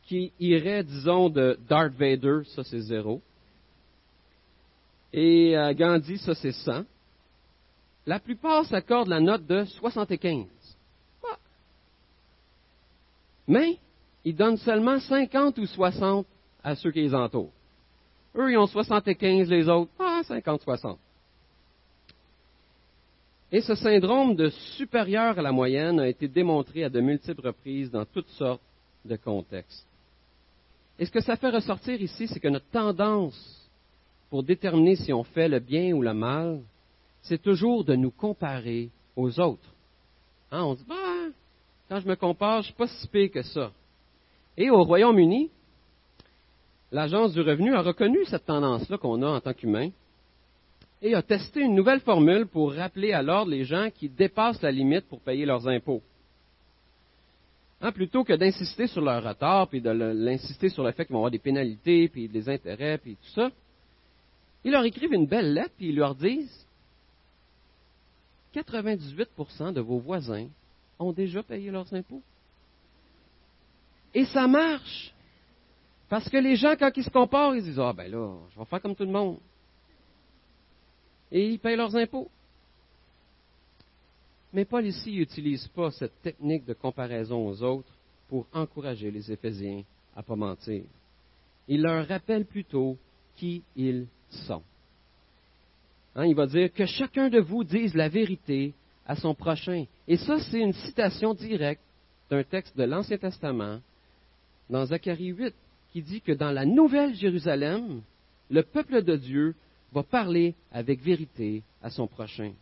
qui 0.05 0.33
irait, 0.41 0.83
disons, 0.83 1.31
de 1.31 1.59
Darth 1.69 1.95
Vader, 1.95 2.41
ça 2.55 2.65
c'est 2.65 2.81
0, 2.81 3.21
et 5.13 5.57
euh, 5.57 5.73
Gandhi, 5.75 6.19
ça 6.19 6.35
c'est 6.35 6.53
100, 6.53 6.85
la 8.07 8.19
plupart 8.19 8.65
s'accordent 8.67 9.09
la 9.09 9.21
note 9.21 9.47
de 9.47 9.65
75. 9.65 10.47
Ah. 11.25 11.37
Mais 13.47 13.79
ils 14.25 14.35
donnent 14.35 14.57
seulement 14.57 14.99
50 14.99 15.59
ou 15.59 15.67
60 15.67 16.27
à 16.63 16.75
ceux 16.77 16.91
qui 16.91 17.03
les 17.03 17.15
entourent. 17.15 17.53
Eux, 18.37 18.53
ils 18.53 18.59
ont 18.59 18.67
75, 18.67 19.49
les 19.49 19.69
autres, 19.69 19.91
ah, 19.99 20.23
50-60. 20.25 20.97
Et 23.53 23.61
ce 23.63 23.75
syndrome 23.75 24.37
de 24.37 24.51
supérieur 24.77 25.39
à 25.39 25.43
la 25.43 25.51
moyenne 25.51 25.99
a 25.99 26.09
été 26.09 26.29
démontré 26.29 26.85
à 26.85 26.89
de 26.89 27.01
multiples 27.01 27.47
reprises 27.47 27.91
dans 27.91 28.05
toutes 28.05 28.29
sortes 28.31 28.63
de 29.05 29.17
contextes. 29.17 29.87
Et 30.99 31.07
ce 31.07 31.11
que 31.11 31.21
ça 31.21 31.37
fait 31.37 31.51
ressortir 31.51 32.01
ici, 32.01 32.29
c'est 32.29 32.39
que 32.39 32.49
notre 32.49 32.71
tendance 32.71 33.69
pour 34.29 34.45
déterminer 34.45 34.95
si 34.97 35.13
on 35.13 35.25
fait 35.25 35.49
le 35.49 35.59
bien 35.59 35.93
ou 35.93 36.03
le 36.03 36.15
mal, 36.15 36.61
c'est 37.23 37.43
toujours 37.43 37.85
de 37.85 37.97
nous 37.97 38.13
comparer 38.13 38.89
aux 39.17 39.41
autres. 39.41 39.75
Hein, 40.53 40.63
on 40.63 40.75
dit, 40.75 40.85
bah, 40.89 40.95
quand 41.89 42.01
je 42.01 42.09
me 42.09 42.15
compare, 42.15 42.63
je 42.63 42.67
suis 42.67 42.75
pas 42.75 42.87
si 42.87 43.09
pire 43.09 43.31
que 43.33 43.43
ça. 43.43 43.73
Et 44.57 44.71
au 44.71 44.85
Royaume-Uni, 44.85 45.51
l'Agence 46.93 47.33
du 47.33 47.41
revenu 47.41 47.75
a 47.75 47.83
reconnu 47.83 48.25
cette 48.27 48.47
tendance-là 48.47 48.99
qu'on 48.99 49.23
a 49.23 49.29
en 49.29 49.41
tant 49.41 49.55
qu'humain 49.55 49.91
et 51.03 51.15
a 51.15 51.23
testé 51.23 51.61
une 51.61 51.75
nouvelle 51.75 52.01
formule 52.01 52.47
pour 52.47 52.75
rappeler 52.75 53.13
à 53.13 53.23
l'ordre 53.23 53.51
les 53.51 53.65
gens 53.65 53.89
qui 53.91 54.09
dépassent 54.09 54.63
la 54.63 54.71
limite 54.71 55.07
pour 55.09 55.21
payer 55.21 55.47
leurs 55.47 55.67
impôts. 55.67 56.03
Hein, 57.81 57.93
plutôt 57.93 58.25
que 58.25 58.35
d'insister 58.35 58.87
sur 58.87 59.01
leur 59.01 59.25
retard, 59.25 59.69
puis 59.69 59.81
de 59.81 59.91
l'insister 59.91 60.69
sur 60.69 60.85
le 60.85 60.93
fait 60.93 61.07
qu'ils 61.07 61.15
vont 61.15 61.21
avoir 61.21 61.31
des 61.31 61.39
pénalités, 61.39 62.09
puis 62.09 62.29
des 62.29 62.49
intérêts, 62.49 62.99
puis 62.99 63.17
tout 63.17 63.31
ça, 63.35 63.51
ils 64.65 64.73
leur 64.73 64.85
écrivent 64.85 65.15
une 65.15 65.27
belle 65.27 65.55
lettre, 65.55 65.73
puis 65.79 65.89
ils 65.89 65.97
leur 65.97 66.15
disent 66.15 66.67
98% 68.55 69.73
de 69.73 69.81
vos 69.81 69.99
voisins 69.99 70.49
ont 70.99 71.13
déjà 71.13 71.43
payé 71.43 71.71
leurs 71.71 71.93
impôts. 71.95 72.23
Et 74.13 74.27
ça 74.27 74.47
marche. 74.47 75.15
Parce 76.09 76.29
que 76.29 76.37
les 76.37 76.57
gens, 76.57 76.75
quand 76.77 76.91
ils 76.97 77.05
se 77.05 77.11
comparent, 77.11 77.55
ils 77.55 77.63
disent 77.63 77.79
Ah, 77.79 77.93
ben 77.93 78.11
là, 78.11 78.37
je 78.53 78.59
vais 78.59 78.65
faire 78.67 78.83
comme 78.83 78.97
tout 78.97 79.05
le 79.05 79.13
monde. 79.13 79.39
Et 81.33 81.49
ils 81.49 81.59
payent 81.59 81.77
leurs 81.77 81.95
impôts. 81.97 82.31
Mais 84.53 84.65
Paul 84.65 84.85
ici 84.87 85.13
n'utilise 85.13 85.67
pas 85.69 85.91
cette 85.93 86.21
technique 86.23 86.65
de 86.65 86.75
comparaison 86.75 87.47
aux 87.47 87.63
autres 87.63 87.93
pour 88.29 88.47
encourager 88.53 89.11
les 89.11 89.31
Éphésiens 89.31 89.83
à 90.17 90.21
ne 90.21 90.25
pas 90.25 90.37
mentir. 90.37 90.83
Il 91.69 91.83
leur 91.83 92.07
rappelle 92.09 92.45
plutôt 92.45 92.97
qui 93.37 93.63
ils 93.77 94.07
sont. 94.29 94.63
Hein, 96.17 96.27
il 96.27 96.35
va 96.35 96.47
dire 96.47 96.73
que 96.73 96.87
chacun 96.87 97.29
de 97.29 97.39
vous 97.39 97.63
dise 97.63 97.95
la 97.95 98.09
vérité 98.09 98.75
à 99.07 99.15
son 99.15 99.35
prochain. 99.35 99.85
Et 100.09 100.17
ça, 100.17 100.41
c'est 100.41 100.61
une 100.61 100.73
citation 100.73 101.35
directe 101.35 101.83
d'un 102.29 102.43
texte 102.43 102.77
de 102.77 102.85
l'Ancien 102.85 103.19
Testament 103.19 103.81
dans 104.69 104.87
Zacharie 104.87 105.29
8 105.29 105.55
qui 105.93 106.03
dit 106.03 106.21
que 106.21 106.33
dans 106.33 106.51
la 106.51 106.65
nouvelle 106.65 107.15
Jérusalem, 107.15 108.03
le 108.51 108.63
peuple 108.63 109.03
de 109.03 109.17
Dieu 109.17 109.55
va 109.93 110.03
parler 110.03 110.55
avec 110.73 111.01
vérité 111.01 111.63
à 111.83 111.91
son 111.91 112.07
prochain. 112.07 112.53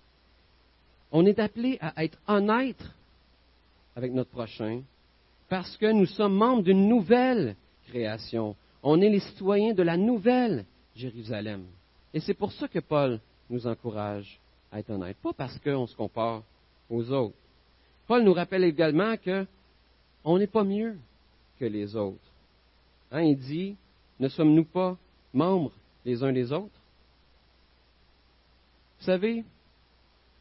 On 1.11 1.25
est 1.27 1.39
appelé 1.39 1.79
à 1.81 2.05
être 2.05 2.19
honnête 2.27 2.83
avec 3.97 4.13
notre 4.13 4.31
prochain 4.31 4.83
parce 5.49 5.77
que 5.77 5.91
nous 5.91 6.07
sommes 6.07 6.35
membres 6.35 6.63
d'une 6.63 6.89
nouvelle 6.89 7.57
création. 7.89 8.55
On 8.83 9.01
est 9.01 9.09
les 9.09 9.21
citoyens 9.21 9.75
de 9.75 9.83
la 9.83 9.97
nouvelle 9.97 10.65
Jérusalem. 10.95 11.65
Et 12.13 12.21
c'est 12.21 12.35
pour 12.35 12.53
ça 12.53 12.69
que 12.69 12.79
Paul 12.79 13.21
nous 13.49 13.67
encourage 13.67 14.39
à 14.71 14.81
être 14.81 14.91
honnête, 14.91 15.17
pas 15.23 15.33
parce 15.33 15.59
qu'on 15.59 15.87
se 15.87 15.97
compare 15.97 16.43
aux 16.91 17.11
autres. 17.11 17.37
Paul 18.07 18.23
nous 18.23 18.35
rappelle 18.35 18.65
également 18.65 19.17
que 19.17 19.47
on 20.25 20.39
n'est 20.39 20.47
pas 20.47 20.65
mieux 20.65 20.97
que 21.59 21.65
les 21.65 21.97
autres. 21.97 22.19
Hein, 23.11 23.23
il 23.23 23.39
dit, 23.39 23.77
ne 24.21 24.29
sommes-nous 24.29 24.65
pas 24.65 24.97
membres 25.33 25.73
les 26.05 26.23
uns 26.23 26.33
des 26.33 26.53
autres? 26.53 26.78
Vous 28.99 29.05
savez, 29.05 29.45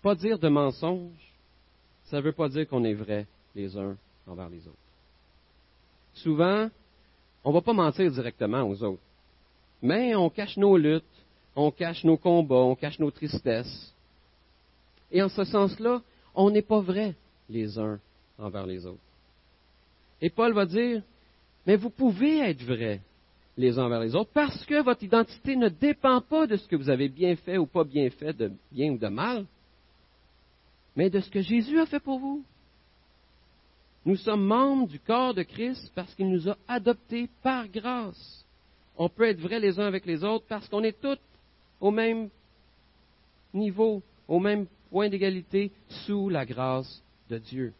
pas 0.02 0.15
dire 0.15 0.39
de 0.39 0.48
mensonge, 0.48 1.34
ça 2.06 2.17
ne 2.17 2.22
veut 2.22 2.32
pas 2.32 2.50
dire 2.50 2.67
qu'on 2.67 2.84
est 2.84 2.93
vrai 2.93 3.28
les 3.56 3.78
uns 3.78 3.98
envers 4.26 4.50
les 4.50 4.67
autres. 4.67 4.78
Souvent, 6.13 6.70
on 7.43 7.50
ne 7.50 7.54
va 7.54 7.62
pas 7.62 7.74
mentir 7.74 8.12
directement 8.12 8.63
aux 8.63 8.82
autres, 8.84 9.02
mais 9.82 10.15
on 10.15 10.30
cache 10.30 10.58
nos 10.58 10.78
luttes, 10.78 11.04
on 11.56 11.72
cache 11.72 12.04
nos 12.04 12.17
combats, 12.17 12.56
on 12.56 12.76
cache 12.76 13.00
nos 13.00 13.12
tristesses. 13.12 13.93
Et 15.12 15.22
en 15.22 15.30
ce 15.30 15.43
sens-là, 15.43 16.02
on 16.36 16.50
n'est 16.50 16.62
pas 16.62 16.82
vrai 16.82 17.15
les 17.50 17.78
uns 17.78 18.00
envers 18.38 18.65
les 18.65 18.86
autres. 18.86 19.00
Et 20.22 20.30
Paul 20.30 20.54
va 20.54 20.65
dire, 20.65 21.02
mais 21.65 21.76
vous 21.76 21.89
pouvez 21.89 22.39
être 22.39 22.63
vrai 22.63 23.02
les 23.58 23.80
uns 23.80 23.86
envers 23.86 24.02
les 24.02 24.15
autres 24.15 24.30
parce 24.34 24.63
que 24.65 24.82
votre 24.82 25.04
identité 25.04 25.56
ne 25.56 25.70
dépend 25.70 26.22
pas 26.22 26.46
de 26.46 26.56
ce 26.56 26.67
que 26.67 26.76
vous 26.76 26.89
avez 26.89 27.10
bien 27.10 27.36
fait 27.36 27.58
ou 27.58 27.65
pas 27.65 27.84
bien 27.84 28.10
fait, 28.12 28.34
de 28.34 28.52
bien 28.72 28.91
ou 28.91 28.98
de 28.98 29.08
mal, 29.08 29.46
mais 30.96 31.10
de 31.10 31.20
ce 31.20 31.30
que 31.30 31.41
Jésus 31.41 31.80
a 31.80 31.86
fait 31.86 32.00
pour 32.00 32.20
vous. 32.20 32.43
Nous 34.06 34.15
sommes 34.15 34.46
membres 34.46 34.88
du 34.88 35.00
corps 35.00 35.34
de 35.34 35.43
Christ 35.43 35.91
parce 35.96 36.13
qu'il 36.15 36.30
nous 36.30 36.48
a 36.48 36.58
adoptés 36.67 37.30
par 37.43 37.67
grâce. 37.67 38.46
On 38.98 39.10
peut 39.10 39.26
être 39.26 39.41
vrai 39.41 39.60
les 39.60 39.80
uns 39.80 39.86
avec 39.86 40.06
les 40.06 40.24
autres 40.24 40.46
parce 40.48 40.67
qu'on 40.70 40.84
est 40.84 41.00
tous 41.00 41.20
au 41.82 41.91
même 41.91 42.30
niveau, 43.54 44.02
au 44.28 44.39
même 44.39 44.65
point 44.89 45.10
d'égalité, 45.10 45.72
sous 46.06 46.30
la 46.30 46.46
grâce 46.46 47.04
de 47.30 47.38
Dieu. 47.38 47.74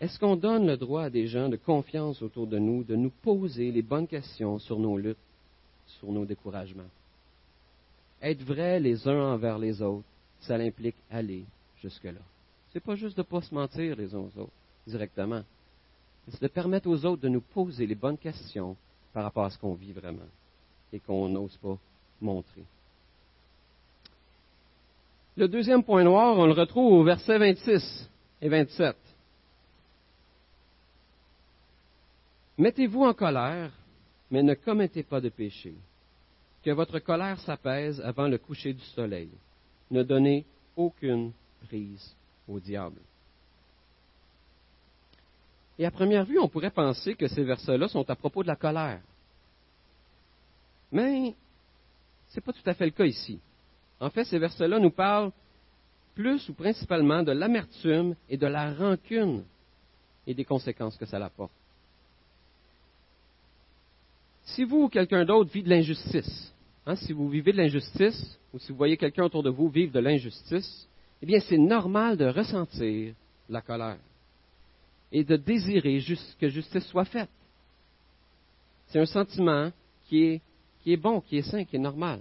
Est-ce 0.00 0.18
qu'on 0.18 0.36
donne 0.36 0.66
le 0.66 0.78
droit 0.78 1.04
à 1.04 1.10
des 1.10 1.26
gens 1.26 1.50
de 1.50 1.56
confiance 1.56 2.22
autour 2.22 2.46
de 2.46 2.58
nous 2.58 2.82
de 2.84 2.96
nous 2.96 3.10
poser 3.22 3.70
les 3.70 3.82
bonnes 3.82 4.06
questions 4.06 4.58
sur 4.58 4.78
nos 4.78 4.96
luttes, 4.96 5.18
sur 5.98 6.10
nos 6.10 6.24
découragements? 6.24 6.82
Être 8.22 8.42
vrai 8.42 8.80
les 8.80 9.06
uns 9.06 9.32
envers 9.34 9.58
les 9.58 9.82
autres, 9.82 10.06
ça 10.40 10.54
implique 10.54 10.96
aller 11.10 11.44
jusque-là. 11.82 12.20
C'est 12.72 12.82
pas 12.82 12.96
juste 12.96 13.18
de 13.18 13.22
pas 13.22 13.42
se 13.42 13.54
mentir 13.54 13.96
les 13.96 14.14
uns 14.14 14.20
aux 14.20 14.40
autres 14.40 14.52
directement. 14.86 15.42
C'est 16.28 16.42
de 16.42 16.48
permettre 16.48 16.88
aux 16.88 17.04
autres 17.04 17.22
de 17.22 17.28
nous 17.28 17.40
poser 17.40 17.86
les 17.86 17.94
bonnes 17.94 18.18
questions 18.18 18.76
par 19.12 19.24
rapport 19.24 19.44
à 19.44 19.50
ce 19.50 19.58
qu'on 19.58 19.74
vit 19.74 19.92
vraiment 19.92 20.28
et 20.92 21.00
qu'on 21.00 21.28
n'ose 21.28 21.56
pas 21.56 21.76
montrer. 22.20 22.62
Le 25.36 25.48
deuxième 25.48 25.82
point 25.82 26.04
noir, 26.04 26.38
on 26.38 26.46
le 26.46 26.52
retrouve 26.52 26.92
au 26.92 27.04
verset 27.04 27.38
26 27.38 28.08
et 28.42 28.48
27. 28.48 28.96
Mettez-vous 32.60 33.04
en 33.04 33.14
colère, 33.14 33.72
mais 34.30 34.42
ne 34.42 34.52
commettez 34.52 35.02
pas 35.02 35.18
de 35.18 35.30
péché. 35.30 35.72
Que 36.62 36.70
votre 36.72 36.98
colère 36.98 37.40
s'apaise 37.40 37.98
avant 38.02 38.28
le 38.28 38.36
coucher 38.36 38.74
du 38.74 38.84
soleil. 38.84 39.30
Ne 39.90 40.02
donnez 40.02 40.44
aucune 40.76 41.32
prise 41.66 42.14
au 42.46 42.60
diable. 42.60 43.00
Et 45.78 45.86
à 45.86 45.90
première 45.90 46.26
vue, 46.26 46.38
on 46.38 46.50
pourrait 46.50 46.70
penser 46.70 47.14
que 47.14 47.28
ces 47.28 47.44
versets-là 47.44 47.88
sont 47.88 48.10
à 48.10 48.14
propos 48.14 48.42
de 48.42 48.48
la 48.48 48.56
colère. 48.56 49.00
Mais 50.92 51.34
ce 52.28 52.36
n'est 52.36 52.42
pas 52.42 52.52
tout 52.52 52.68
à 52.68 52.74
fait 52.74 52.84
le 52.84 52.90
cas 52.90 53.06
ici. 53.06 53.40
En 54.00 54.10
fait, 54.10 54.24
ces 54.24 54.38
versets-là 54.38 54.78
nous 54.78 54.90
parlent 54.90 55.32
plus 56.14 56.46
ou 56.50 56.52
principalement 56.52 57.22
de 57.22 57.32
l'amertume 57.32 58.14
et 58.28 58.36
de 58.36 58.46
la 58.46 58.74
rancune 58.74 59.44
et 60.26 60.34
des 60.34 60.44
conséquences 60.44 60.98
que 60.98 61.06
ça 61.06 61.16
apporte. 61.24 61.52
Si 64.54 64.64
vous 64.64 64.84
ou 64.84 64.88
quelqu'un 64.88 65.24
d'autre 65.24 65.50
vit 65.50 65.62
de 65.62 65.68
l'injustice, 65.68 66.52
hein, 66.86 66.96
si 66.96 67.12
vous 67.12 67.28
vivez 67.28 67.52
de 67.52 67.58
l'injustice, 67.58 68.38
ou 68.52 68.58
si 68.58 68.72
vous 68.72 68.78
voyez 68.78 68.96
quelqu'un 68.96 69.24
autour 69.24 69.42
de 69.42 69.50
vous 69.50 69.68
vivre 69.68 69.92
de 69.92 70.00
l'injustice, 70.00 70.88
eh 71.22 71.26
bien, 71.26 71.38
c'est 71.40 71.58
normal 71.58 72.16
de 72.16 72.26
ressentir 72.26 73.14
la 73.48 73.60
colère 73.60 73.98
et 75.12 75.24
de 75.24 75.36
désirer 75.36 76.02
que 76.40 76.48
justice 76.48 76.86
soit 76.86 77.04
faite. 77.04 77.30
C'est 78.88 79.00
un 79.00 79.06
sentiment 79.06 79.70
qui 80.08 80.24
est, 80.24 80.40
qui 80.82 80.92
est 80.92 80.96
bon, 80.96 81.20
qui 81.20 81.36
est 81.36 81.42
sain, 81.42 81.64
qui 81.64 81.76
est 81.76 81.80
normal. 81.80 82.20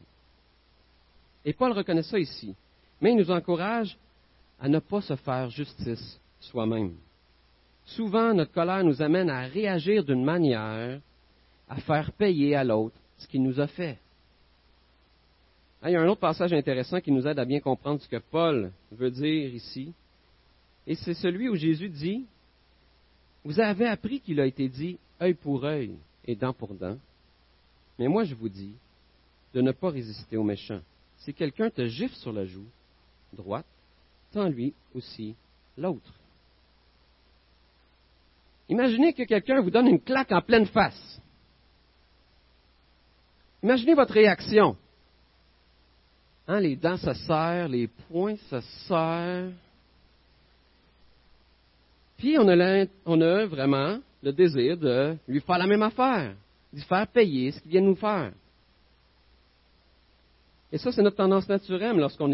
Et 1.45 1.53
Paul 1.53 1.71
reconnaît 1.71 2.03
ça 2.03 2.19
ici. 2.19 2.53
Mais 3.01 3.11
il 3.11 3.17
nous 3.17 3.31
encourage 3.31 3.97
à 4.59 4.67
ne 4.67 4.79
pas 4.79 5.01
se 5.01 5.15
faire 5.15 5.49
justice 5.49 6.19
soi-même. 6.39 6.95
Souvent, 7.85 8.33
notre 8.33 8.51
colère 8.51 8.83
nous 8.83 9.01
amène 9.01 9.29
à 9.29 9.41
réagir 9.41 10.03
d'une 10.03 10.23
manière 10.23 10.99
à 11.69 11.75
faire 11.77 12.11
payer 12.13 12.55
à 12.55 12.63
l'autre 12.63 12.95
ce 13.17 13.27
qu'il 13.27 13.43
nous 13.43 13.59
a 13.59 13.67
fait. 13.67 13.97
il 15.83 15.91
y 15.91 15.95
a 15.95 16.01
un 16.01 16.07
autre 16.07 16.19
passage 16.19 16.51
intéressant 16.51 16.99
qui 16.99 17.11
nous 17.11 17.27
aide 17.27 17.39
à 17.39 17.45
bien 17.45 17.59
comprendre 17.59 18.01
ce 18.01 18.07
que 18.07 18.17
Paul 18.17 18.71
veut 18.91 19.11
dire 19.11 19.53
ici. 19.53 19.93
Et 20.87 20.95
c'est 20.95 21.13
celui 21.13 21.47
où 21.47 21.55
Jésus 21.55 21.89
dit, 21.89 22.25
vous 23.45 23.59
avez 23.59 23.87
appris 23.87 24.19
qu'il 24.19 24.39
a 24.39 24.45
été 24.45 24.67
dit 24.67 24.97
œil 25.21 25.35
pour 25.35 25.63
œil 25.63 25.95
et 26.25 26.35
dent 26.35 26.53
pour 26.53 26.73
dent. 26.73 26.97
Mais 27.99 28.07
moi 28.07 28.23
je 28.23 28.33
vous 28.33 28.49
dis 28.49 28.73
de 29.53 29.61
ne 29.61 29.71
pas 29.71 29.89
résister 29.89 30.37
aux 30.37 30.43
méchants. 30.43 30.81
Si 31.19 31.33
quelqu'un 31.33 31.69
te 31.69 31.85
gifle 31.87 32.15
sur 32.15 32.33
la 32.33 32.45
joue 32.45 32.65
droite, 33.33 33.65
tends-lui 34.31 34.73
aussi 34.95 35.35
l'autre. 35.77 36.13
Imaginez 38.69 39.13
que 39.13 39.23
quelqu'un 39.23 39.61
vous 39.61 39.71
donne 39.71 39.87
une 39.87 39.99
claque 39.99 40.31
en 40.31 40.41
pleine 40.41 40.67
face. 40.67 41.19
Imaginez 43.61 43.93
votre 43.93 44.13
réaction. 44.13 44.77
Hein, 46.47 46.61
les 46.61 46.75
dents 46.75 46.97
se 46.97 47.13
serrent, 47.13 47.67
les 47.67 47.87
poings 47.87 48.37
se 48.49 48.59
serrent. 48.87 49.51
Puis 52.17 52.37
on 52.37 52.47
a, 52.47 53.45
vraiment 53.45 53.99
le 54.21 54.33
désir 54.33 54.77
de 54.77 55.15
lui 55.27 55.39
faire 55.41 55.57
la 55.57 55.67
même 55.67 55.83
affaire, 55.83 56.35
d'y 56.73 56.81
faire 56.81 57.07
payer 57.07 57.51
ce 57.51 57.61
qu'il 57.61 57.71
vient 57.71 57.81
de 57.81 57.87
nous 57.87 57.95
faire. 57.95 58.33
Et 60.71 60.77
ça, 60.77 60.91
c'est 60.91 61.01
notre 61.01 61.17
tendance 61.17 61.47
naturelle 61.47 61.95
lorsqu'on 61.97 62.31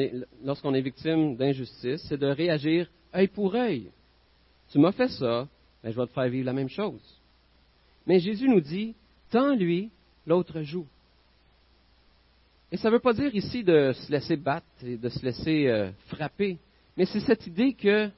est, 0.74 0.82
victime 0.82 1.36
d'injustice, 1.36 2.04
c'est 2.10 2.18
de 2.18 2.28
réagir 2.28 2.90
œil 3.14 3.28
pour 3.28 3.54
œil. 3.54 3.92
Tu 4.72 4.80
m'as 4.80 4.92
fait 4.92 5.08
ça, 5.08 5.48
ben, 5.84 5.92
je 5.92 6.00
vais 6.00 6.08
te 6.08 6.14
faire 6.14 6.28
vivre 6.28 6.46
la 6.46 6.54
même 6.54 6.70
chose. 6.70 7.02
Mais 8.08 8.20
Jésus 8.20 8.50
nous 8.50 8.62
dit, 8.62 8.96
tant 9.30 9.56
lui, 9.56 9.92
l'autre 10.26 10.64
joue. 10.64 10.88
Et 12.76 12.78
ça 12.78 12.90
ne 12.90 12.96
veut 12.96 13.00
pas 13.00 13.14
dire 13.14 13.34
ici 13.34 13.64
de 13.64 13.94
se 13.94 14.12
laisser 14.12 14.36
battre 14.36 14.68
et 14.84 14.98
de 14.98 15.08
se 15.08 15.24
laisser 15.24 15.68
euh, 15.68 15.94
frapper, 16.08 16.58
mais 16.98 17.06
c'est 17.06 17.22
cette 17.22 17.48
idée 17.48 17.72
que 17.72 18.10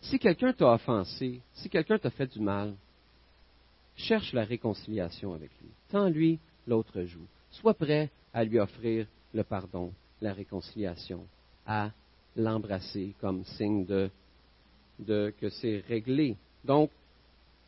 si 0.00 0.18
quelqu'un 0.18 0.52
t'a 0.52 0.72
offensé, 0.72 1.40
si 1.52 1.70
quelqu'un 1.70 1.96
t'a 1.96 2.10
fait 2.10 2.26
du 2.26 2.40
mal, 2.40 2.74
cherche 3.94 4.32
la 4.32 4.42
réconciliation 4.42 5.32
avec 5.32 5.52
lui. 5.62 5.68
Tant 5.90 6.08
lui, 6.08 6.40
l'autre 6.66 7.04
joue. 7.04 7.24
Sois 7.52 7.74
prêt 7.74 8.10
à 8.34 8.42
lui 8.42 8.58
offrir 8.58 9.06
le 9.32 9.44
pardon, 9.44 9.92
la 10.20 10.32
réconciliation, 10.32 11.24
à 11.64 11.92
l'embrasser 12.34 13.14
comme 13.20 13.44
signe 13.44 13.86
de, 13.86 14.10
que 15.40 15.50
c'est 15.50 15.84
réglé. 15.86 16.36
Donc, 16.64 16.90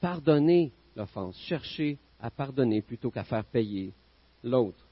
pardonner 0.00 0.72
l'offense, 0.96 1.38
chercher 1.42 1.98
à 2.20 2.33
pardonner 2.33 2.83
plutôt 2.83 3.12
qu'à 3.12 3.22
faire 3.22 3.44
payer 3.44 3.92
l'autre. 4.42 4.85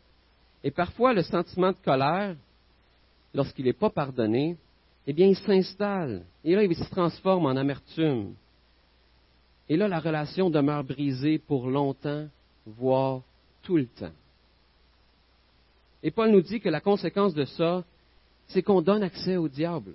Et 0.63 0.71
parfois, 0.71 1.15
le 1.15 1.23
sentiment 1.23 1.73
de 1.73 1.77
colère, 1.83 2.37
lorsqu'il 3.35 3.65
n'est 3.65 3.73
pas 3.73 3.91
pardonné, 3.91 4.57
eh 5.07 5.13
bien, 5.13 5.27
il 5.27 5.37
s'installe. 5.37 6.25
Et 6.45 6.55
là, 6.55 6.63
il 6.63 6.75
se 6.75 6.91
transforme 6.91 7.47
en 7.47 7.57
amertume. 7.57 8.35
Et 9.69 9.77
là, 9.77 9.89
la 9.89 10.01
relation 10.01 10.51
demeure 10.51 10.85
brisée 10.85 11.39
pour 11.39 11.69
longtemps, 11.69 12.27
voire 12.67 13.23
tout 13.63 13.77
le 13.77 13.87
temps. 13.87 14.13
Et 16.03 16.11
Paul 16.11 16.31
nous 16.31 16.41
dit 16.41 16.61
que 16.61 16.69
la 16.69 16.81
conséquence 16.81 17.35
de 17.35 17.45
ça, 17.45 17.85
c'est 18.49 18.63
qu'on 18.63 18.83
donne 18.83 19.03
accès 19.03 19.37
au 19.37 19.49
diable. 19.49 19.95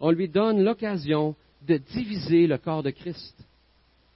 On 0.00 0.10
lui 0.10 0.28
donne 0.28 0.62
l'occasion 0.62 1.34
de 1.66 1.76
diviser 1.76 2.46
le 2.46 2.58
corps 2.58 2.82
de 2.82 2.90
Christ 2.90 3.36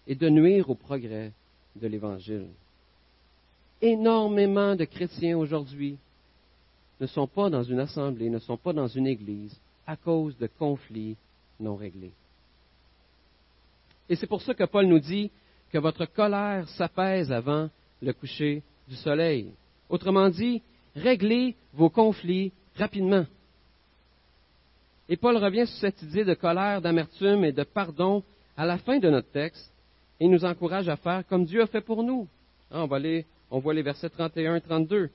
et 0.06 0.14
de 0.14 0.28
nuire 0.28 0.70
au 0.70 0.74
progrès 0.74 1.32
de 1.76 1.86
l'Évangile. 1.86 2.48
Énormément 3.84 4.74
de 4.74 4.86
chrétiens 4.86 5.36
aujourd'hui 5.36 5.98
ne 7.02 7.06
sont 7.06 7.26
pas 7.26 7.50
dans 7.50 7.62
une 7.62 7.80
assemblée, 7.80 8.30
ne 8.30 8.38
sont 8.38 8.56
pas 8.56 8.72
dans 8.72 8.88
une 8.88 9.06
église 9.06 9.54
à 9.86 9.94
cause 9.94 10.34
de 10.38 10.46
conflits 10.46 11.18
non 11.60 11.76
réglés. 11.76 12.12
Et 14.08 14.16
c'est 14.16 14.26
pour 14.26 14.40
ça 14.40 14.54
que 14.54 14.64
Paul 14.64 14.86
nous 14.86 15.00
dit 15.00 15.30
que 15.70 15.76
votre 15.76 16.06
colère 16.06 16.66
s'apaise 16.70 17.30
avant 17.30 17.68
le 18.00 18.14
coucher 18.14 18.62
du 18.88 18.96
soleil. 18.96 19.50
Autrement 19.90 20.30
dit, 20.30 20.62
réglez 20.96 21.54
vos 21.74 21.90
conflits 21.90 22.52
rapidement. 22.76 23.26
Et 25.10 25.18
Paul 25.18 25.36
revient 25.36 25.66
sur 25.66 25.80
cette 25.80 26.00
idée 26.00 26.24
de 26.24 26.32
colère, 26.32 26.80
d'amertume 26.80 27.44
et 27.44 27.52
de 27.52 27.64
pardon 27.64 28.22
à 28.56 28.64
la 28.64 28.78
fin 28.78 28.98
de 28.98 29.10
notre 29.10 29.30
texte 29.30 29.70
et 30.20 30.26
nous 30.26 30.46
encourage 30.46 30.88
à 30.88 30.96
faire 30.96 31.22
comme 31.28 31.44
Dieu 31.44 31.60
a 31.60 31.66
fait 31.66 31.82
pour 31.82 32.02
nous. 32.02 32.26
Ah, 32.70 32.82
on, 32.82 32.86
va 32.86 32.98
on 33.54 33.60
voit 33.60 33.72
les 33.72 33.82
versets 33.82 34.10
31 34.10 34.56
et 34.56 34.60
32. 34.60 35.10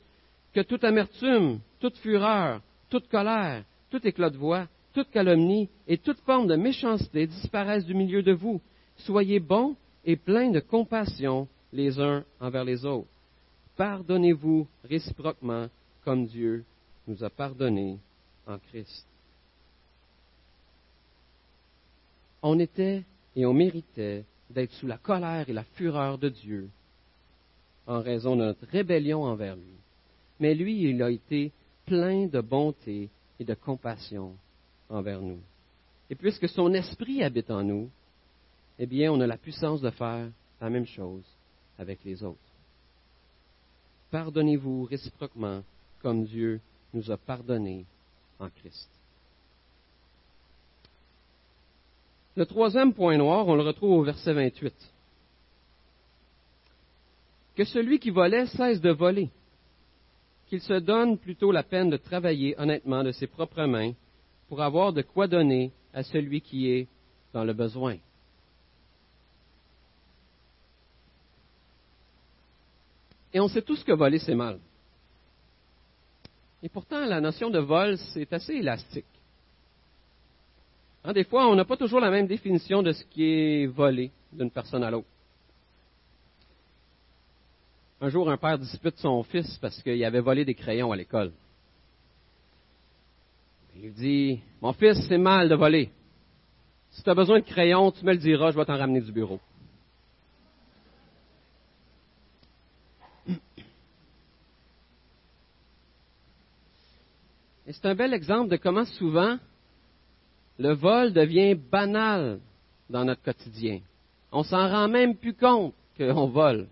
Que 0.54 0.62
toute 0.62 0.86
amertume, 0.86 1.60
toute 1.82 1.98
fureur, 1.98 2.62
toute 2.90 3.10
colère, 3.10 3.66
tout 3.90 4.08
éclat 4.08 4.30
de 4.30 4.38
voix, 4.38 4.66
toute 4.94 5.12
calomnie 5.12 5.68
et 5.90 5.98
toute 5.98 6.20
forme 6.22 6.48
de 6.48 6.56
méchanceté 6.56 7.28
disparaissent 7.28 7.86
du 7.86 7.94
milieu 7.94 8.24
de 8.24 8.32
vous. 8.32 8.62
Soyez 9.00 9.42
bons 9.42 9.76
et 10.06 10.16
pleins 10.16 10.52
de 10.52 10.62
compassion 10.62 11.50
les 11.74 12.00
uns 12.00 12.24
envers 12.40 12.64
les 12.64 12.86
autres. 12.86 13.10
Pardonnez-vous 13.76 14.66
réciproquement 14.86 15.68
comme 16.06 16.26
Dieu 16.26 16.64
nous 17.08 17.22
a 17.22 17.30
pardonné 17.30 17.98
en 18.48 18.58
Christ. 18.58 19.06
On 22.42 22.58
était 22.58 23.04
et 23.36 23.46
on 23.46 23.54
méritait 23.54 24.24
d'être 24.50 24.72
sous 24.76 24.88
la 24.88 24.98
colère 24.98 25.50
et 25.50 25.54
la 25.54 25.66
fureur 25.76 26.18
de 26.18 26.30
Dieu 26.30 26.70
en 27.90 28.02
raison 28.02 28.36
de 28.36 28.46
notre 28.46 28.68
rébellion 28.68 29.24
envers 29.24 29.56
lui. 29.56 29.74
Mais 30.40 30.54
lui, 30.54 30.84
il 30.84 31.02
a 31.02 31.10
été 31.10 31.52
plein 31.86 32.28
de 32.28 32.40
bonté 32.40 33.10
et 33.40 33.44
de 33.44 33.54
compassion 33.56 34.36
envers 34.90 35.20
nous. 35.20 35.40
Et 36.10 36.16
puisque 36.16 36.48
son 36.48 36.72
esprit 36.74 37.24
habite 37.24 37.50
en 37.50 37.64
nous, 37.64 37.90
eh 38.78 38.86
bien, 38.86 39.12
on 39.12 39.20
a 39.20 39.28
la 39.28 39.38
puissance 39.38 39.82
de 39.82 39.90
faire 39.90 40.30
la 40.62 40.70
même 40.70 40.86
chose 40.86 41.24
avec 41.80 42.00
les 42.06 42.24
autres. 42.24 42.38
Pardonnez-vous 44.12 44.86
réciproquement 44.86 45.64
comme 46.02 46.26
Dieu 46.26 46.62
nous 46.94 47.10
a 47.12 47.18
pardonné 47.18 47.86
en 48.40 48.50
Christ. 48.50 48.90
Le 52.36 52.46
troisième 52.46 52.94
point 52.94 53.18
noir, 53.18 53.48
on 53.48 53.56
le 53.56 53.64
retrouve 53.64 54.00
au 54.00 54.04
verset 54.04 54.34
28. 54.34 54.74
Que 57.60 57.66
celui 57.66 58.00
qui 58.00 58.10
volait 58.10 58.46
cesse 58.46 58.80
de 58.80 58.90
voler, 58.90 59.30
qu'il 60.48 60.62
se 60.62 60.76
donne 60.76 61.18
plutôt 61.18 61.52
la 61.52 61.62
peine 61.62 61.90
de 61.90 61.98
travailler 61.98 62.58
honnêtement 62.58 63.04
de 63.04 63.12
ses 63.12 63.28
propres 63.28 63.66
mains 63.66 63.92
pour 64.48 64.62
avoir 64.62 64.94
de 64.94 65.02
quoi 65.02 65.28
donner 65.28 65.70
à 65.94 66.02
celui 66.04 66.40
qui 66.40 66.72
est 66.72 66.88
dans 67.34 67.44
le 67.44 67.52
besoin. 67.52 67.98
Et 73.34 73.42
on 73.42 73.50
sait 73.50 73.62
tous 73.62 73.84
que 73.84 73.92
voler, 73.92 74.20
c'est 74.20 74.36
mal. 74.36 74.58
Et 76.64 76.70
pourtant, 76.70 77.06
la 77.06 77.20
notion 77.20 77.50
de 77.50 77.60
vol, 77.60 77.98
c'est 78.14 78.32
assez 78.32 78.54
élastique. 78.54 79.04
Hein, 81.04 81.12
des 81.12 81.26
fois, 81.26 81.50
on 81.50 81.56
n'a 81.56 81.66
pas 81.66 81.76
toujours 81.76 82.00
la 82.00 82.10
même 82.10 82.26
définition 82.26 82.82
de 82.82 82.94
ce 82.94 83.04
qui 83.04 83.26
est 83.26 83.66
volé 83.66 84.12
d'une 84.32 84.50
personne 84.50 84.86
à 84.86 84.90
l'autre. 84.90 85.10
Un 88.02 88.10
jour, 88.10 88.30
un 88.30 88.38
père 88.38 88.58
dispute 88.58 88.98
son 88.98 89.24
fils 89.24 89.58
parce 89.58 89.82
qu'il 89.84 90.04
avait 90.06 90.22
volé 90.22 90.46
des 90.46 90.56
crayons 90.56 90.92
à 90.92 90.96
l'école. 90.96 91.34
Il 93.76 93.82
lui 93.82 93.92
dit, 93.92 94.40
mon 94.62 94.72
fils, 94.74 95.06
c'est 95.08 95.18
mal 95.18 95.50
de 95.50 95.56
voler. 95.56 95.92
Si 96.92 97.04
tu 97.04 97.10
as 97.10 97.16
besoin 97.16 97.40
de 97.40 97.46
crayons, 97.46 97.92
tu 97.92 98.06
me 98.06 98.14
le 98.14 98.18
diras, 98.18 98.52
je 98.52 98.58
vais 98.58 98.66
t'en 98.66 98.78
ramener 98.78 99.02
du 99.02 99.12
bureau. 99.12 99.40
Et 107.68 107.74
c'est 107.74 107.86
un 107.86 107.96
bel 107.96 108.14
exemple 108.14 108.50
de 108.50 108.58
comment 108.58 108.86
souvent 108.86 109.38
le 110.58 110.74
vol 110.74 111.14
devient 111.14 111.54
banal 111.54 112.40
dans 112.90 113.06
notre 113.06 113.22
quotidien. 113.22 113.82
On 114.32 114.44
s'en 114.44 114.68
rend 114.68 114.88
même 114.88 115.16
plus 115.16 115.36
compte 115.36 115.74
qu'on 115.96 116.28
vole. 116.28 116.68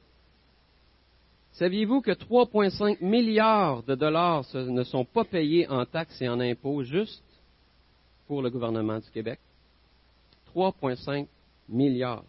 Saviez-vous 1.57 2.01
que 2.01 2.11
3,5 2.11 2.97
milliards 3.01 3.81
de 3.81 3.95
dollars 3.95 4.45
ne 4.53 4.83
sont 4.83 5.05
pas 5.05 5.23
payés 5.23 5.67
en 5.67 5.85
taxes 5.85 6.21
et 6.21 6.29
en 6.29 6.39
impôts 6.39 6.83
juste 6.83 7.23
pour 8.27 8.43
le 8.43 8.51
gouvernement 8.51 8.99
du 8.99 9.09
Québec? 9.09 9.39
3,5 10.55 11.25
milliards. 11.67 12.23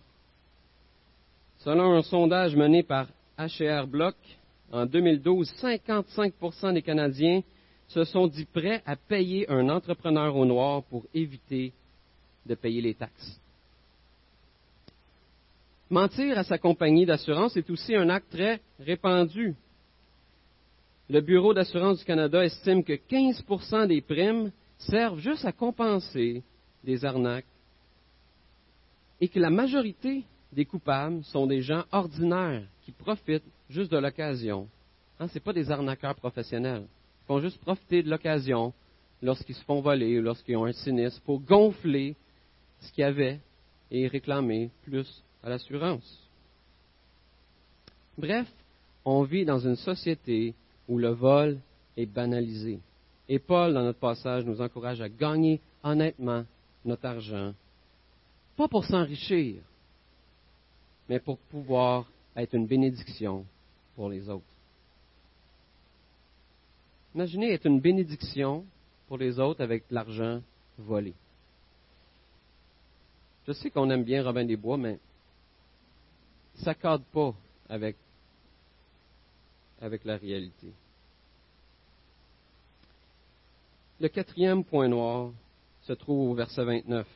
Selon 1.59 1.93
un 1.93 2.03
sondage 2.03 2.57
mené 2.57 2.83
par 2.83 3.07
HR 3.39 3.87
Block, 3.87 4.17
en 4.73 4.87
2012, 4.87 5.53
55% 5.61 6.73
des 6.73 6.83
Canadiens 6.83 7.43
se 7.89 8.05
sont 8.05 8.29
dit 8.29 8.47
prêts 8.47 8.83
à 8.87 8.97
payer 8.97 9.47
un 9.51 9.69
entrepreneur 9.69 10.35
au 10.35 10.47
noir 10.47 10.85
pour 10.85 11.05
éviter 11.13 11.75
de 12.47 12.55
payer 12.55 12.81
les 12.81 12.95
taxes. 12.95 13.39
Mentir 15.91 16.39
à 16.39 16.45
sa 16.45 16.59
compagnie 16.59 17.07
d'assurance 17.07 17.57
est 17.57 17.71
aussi 17.71 17.95
un 17.95 18.11
acte 18.11 18.31
très 18.31 18.61
répandu. 18.79 19.55
Le 21.09 21.23
Bureau 21.23 21.55
d'assurance 21.55 22.01
du 22.01 22.05
Canada 22.05 22.45
estime 22.45 22.85
que 22.85 22.93
15% 22.93 23.87
des 23.87 24.03
primes 24.03 24.53
servent 24.77 25.19
juste 25.19 25.47
à 25.47 25.53
compenser 25.53 26.43
des 26.85 27.05
arnaques 27.07 27.47
et 29.19 29.29
que 29.29 29.41
la 29.41 29.49
majorité 29.49 30.25
des 30.53 30.67
coupables 30.67 31.25
sont 31.25 31.47
des 31.47 31.63
gens 31.63 31.85
ordinaires 31.91 32.67
qui 32.85 32.93
profitent 32.93 33.43
juste 33.71 33.91
de 33.91 33.99
l'occasion. 33.99 34.69
Hein, 35.19 35.29
Ce 35.29 35.35
n'est 35.35 35.41
pas 35.41 35.55
des 35.55 35.71
arnaqueurs 35.71 36.15
professionnels 36.17 36.87
font 37.27 37.41
juste 37.41 37.61
profiter 37.61 38.03
de 38.03 38.11
l'occasion 38.11 38.75
lorsqu'ils 39.23 39.55
se 39.55 39.65
font 39.65 39.81
voler 39.81 40.19
ou 40.19 40.23
lorsqu'ils 40.23 40.57
ont 40.57 40.67
un 40.67 40.73
sinistre 40.73 41.21
pour 41.23 41.41
gonfler 41.41 42.15
ce 42.81 42.93
qu'il 42.93 43.03
y 43.03 43.05
avait 43.05 43.41
et 43.91 44.07
réclamer 44.07 44.71
plus 44.83 45.23
l'assurance. 45.49 46.29
Bref, 48.17 48.49
on 49.05 49.23
vit 49.23 49.45
dans 49.45 49.59
une 49.59 49.77
société 49.77 50.55
où 50.89 50.99
le 50.99 51.11
vol 51.11 51.59
est 51.97 52.07
banalisé. 52.07 52.81
Et 53.29 53.39
Paul, 53.39 53.75
dans 53.75 53.83
notre 53.83 53.99
passage, 53.99 54.45
nous 54.45 54.61
encourage 54.61 55.01
à 55.01 55.09
gagner 55.09 55.61
honnêtement 55.83 56.45
notre 56.85 57.07
argent, 57.07 57.53
pas 58.57 58.69
pour 58.69 58.85
s'enrichir, 58.85 59.63
mais 61.09 61.21
pour 61.21 61.39
pouvoir 61.39 62.07
être 62.37 62.55
une 62.55 62.67
bénédiction 62.67 63.45
pour 63.95 64.09
les 64.09 64.29
autres. 64.29 64.45
Imaginez 67.15 67.53
être 67.53 67.67
une 67.67 67.81
bénédiction 67.81 68.65
pour 69.07 69.19
les 69.19 69.39
autres 69.39 69.63
avec 69.63 69.85
l'argent 69.91 70.41
volé. 70.79 71.15
Je 73.47 73.53
sais 73.53 73.71
qu'on 73.71 73.91
aime 73.91 74.05
bien 74.05 74.23
Robin 74.23 74.45
des 74.45 74.57
Bois, 74.57 74.77
mais 74.77 74.99
cadre 76.75 77.05
pas 77.13 77.35
avec, 77.69 77.97
avec 79.81 80.05
la 80.05 80.17
réalité. 80.17 80.69
Le 84.01 84.09
quatrième 84.09 84.65
point 84.65 84.89
noir 84.89 85.33
se 85.83 85.93
trouve 85.93 86.31
au 86.31 86.35
verset 86.35 86.65
29. 86.65 87.07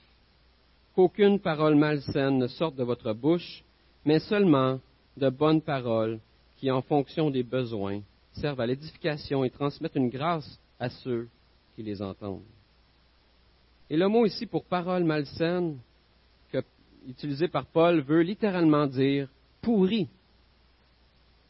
Qu'aucune 0.94 1.38
parole 1.38 1.76
malsaine 1.76 2.38
ne 2.38 2.48
sorte 2.48 2.74
de 2.76 2.83
votre 2.83 3.12
bouche, 3.12 3.62
mais 4.05 4.18
seulement 4.18 4.81
de 5.16 5.28
bonnes 5.28 5.62
paroles 5.62 6.18
qui, 6.59 6.70
en 6.70 6.83
fonction 6.83 7.31
des 7.31 7.42
besoins, 7.42 8.00
servent 8.35 8.61
à 8.61 8.66
l'édification 8.66 9.44
et 9.44 9.50
transmettent 9.50 9.96
une 9.96 10.09
grâce 10.09 10.59
à 10.81 10.90
ceux 10.90 11.28
qui 11.76 11.83
les 11.83 12.02
entendent. 12.02 12.42
Et 13.88 13.96
le 13.96 14.09
mot 14.09 14.26
ici 14.26 14.46
pour 14.46 14.64
parole 14.64 15.05
malsaine, 15.05 15.78
utilisé 17.08 17.48
par 17.48 17.66
Paul, 17.66 18.00
veut 18.00 18.22
littéralement 18.22 18.86
dire 18.86 19.28
pourri. 19.60 20.08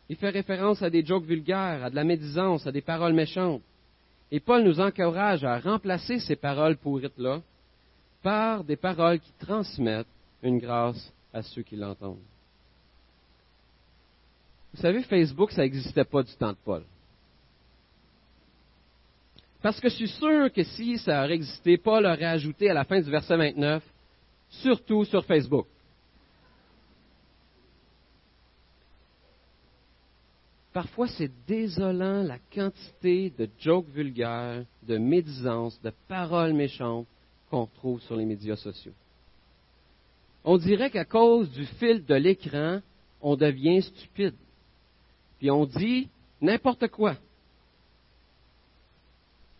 Il 0.08 0.16
fait 0.16 0.30
référence 0.30 0.82
à 0.82 0.90
des 0.90 1.04
jokes 1.04 1.24
vulgaires, 1.24 1.84
à 1.84 1.90
de 1.90 1.94
la 1.94 2.04
médisance, 2.04 2.66
à 2.66 2.72
des 2.72 2.82
paroles 2.82 3.14
méchantes. 3.14 3.62
Et 4.30 4.40
Paul 4.40 4.62
nous 4.62 4.80
encourage 4.80 5.44
à 5.44 5.58
remplacer 5.58 6.18
ces 6.18 6.36
paroles 6.36 6.76
pourrites-là 6.76 7.40
par 8.22 8.64
des 8.64 8.76
paroles 8.76 9.20
qui 9.20 9.32
transmettent 9.38 10.06
une 10.42 10.58
grâce 10.58 11.12
à 11.32 11.42
ceux 11.42 11.62
qui 11.62 11.76
l'entendent. 11.76 12.18
Vous 14.74 14.80
savez, 14.80 15.02
Facebook, 15.02 15.52
ça 15.52 15.62
n'existait 15.62 16.04
pas 16.04 16.22
du 16.22 16.32
temps 16.34 16.52
de 16.52 16.56
Paul. 16.64 16.82
Parce 19.60 19.78
que 19.80 19.88
je 19.88 19.94
suis 19.94 20.08
sûr 20.08 20.52
que 20.52 20.64
si 20.64 20.98
ça 20.98 21.24
aurait 21.24 21.34
existé, 21.34 21.76
Paul 21.76 22.04
aurait 22.04 22.24
ajouté 22.24 22.68
à 22.68 22.74
la 22.74 22.84
fin 22.84 23.00
du 23.00 23.10
verset 23.10 23.36
29, 23.36 23.82
surtout 24.60 25.04
sur 25.04 25.24
Facebook. 25.24 25.66
Parfois, 30.72 31.06
c'est 31.08 31.30
désolant 31.46 32.22
la 32.22 32.38
quantité 32.54 33.30
de 33.38 33.48
jokes 33.58 33.88
vulgaires, 33.88 34.64
de 34.84 34.96
médisances, 34.96 35.80
de 35.82 35.92
paroles 36.08 36.54
méchantes 36.54 37.06
qu'on 37.50 37.66
trouve 37.66 38.00
sur 38.02 38.16
les 38.16 38.24
médias 38.24 38.56
sociaux. 38.56 38.94
On 40.44 40.56
dirait 40.56 40.90
qu'à 40.90 41.04
cause 41.04 41.50
du 41.50 41.66
fil 41.66 42.04
de 42.04 42.14
l'écran, 42.14 42.80
on 43.20 43.36
devient 43.36 43.82
stupide. 43.82 44.34
Puis 45.38 45.50
on 45.50 45.66
dit 45.66 46.08
n'importe 46.40 46.88
quoi. 46.88 47.16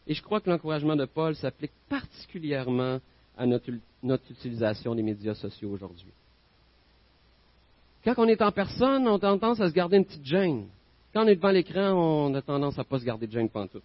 Et 0.06 0.14
je 0.14 0.22
crois 0.22 0.40
que 0.40 0.50
l'encouragement 0.50 0.96
de 0.96 1.04
Paul 1.04 1.36
s'applique 1.36 1.72
particulièrement 1.88 2.98
à 3.36 3.46
notre, 3.46 3.70
utilisation 4.30 4.94
des 4.94 5.02
médias 5.02 5.34
sociaux 5.34 5.70
aujourd'hui. 5.70 6.12
Quand 8.04 8.14
on 8.18 8.26
est 8.26 8.42
en 8.42 8.50
personne, 8.50 9.06
on 9.06 9.16
a 9.16 9.18
tendance 9.18 9.60
à 9.60 9.68
se 9.68 9.74
garder 9.74 9.96
une 9.96 10.04
petite 10.04 10.24
gêne. 10.24 10.66
Quand 11.12 11.24
on 11.24 11.28
est 11.28 11.36
devant 11.36 11.50
l'écran, 11.50 11.92
on 11.92 12.34
a 12.34 12.42
tendance 12.42 12.78
à 12.78 12.82
ne 12.82 12.86
pas 12.86 12.98
se 12.98 13.04
garder 13.04 13.26
de 13.26 13.32
gêne 13.32 13.48
pantoute. 13.48 13.82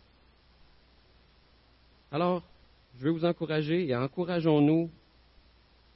Alors, 2.12 2.42
je 2.98 3.04
veux 3.04 3.12
vous 3.12 3.26
encourager 3.26 3.88
et 3.88 3.96
encourageons-nous 3.96 4.90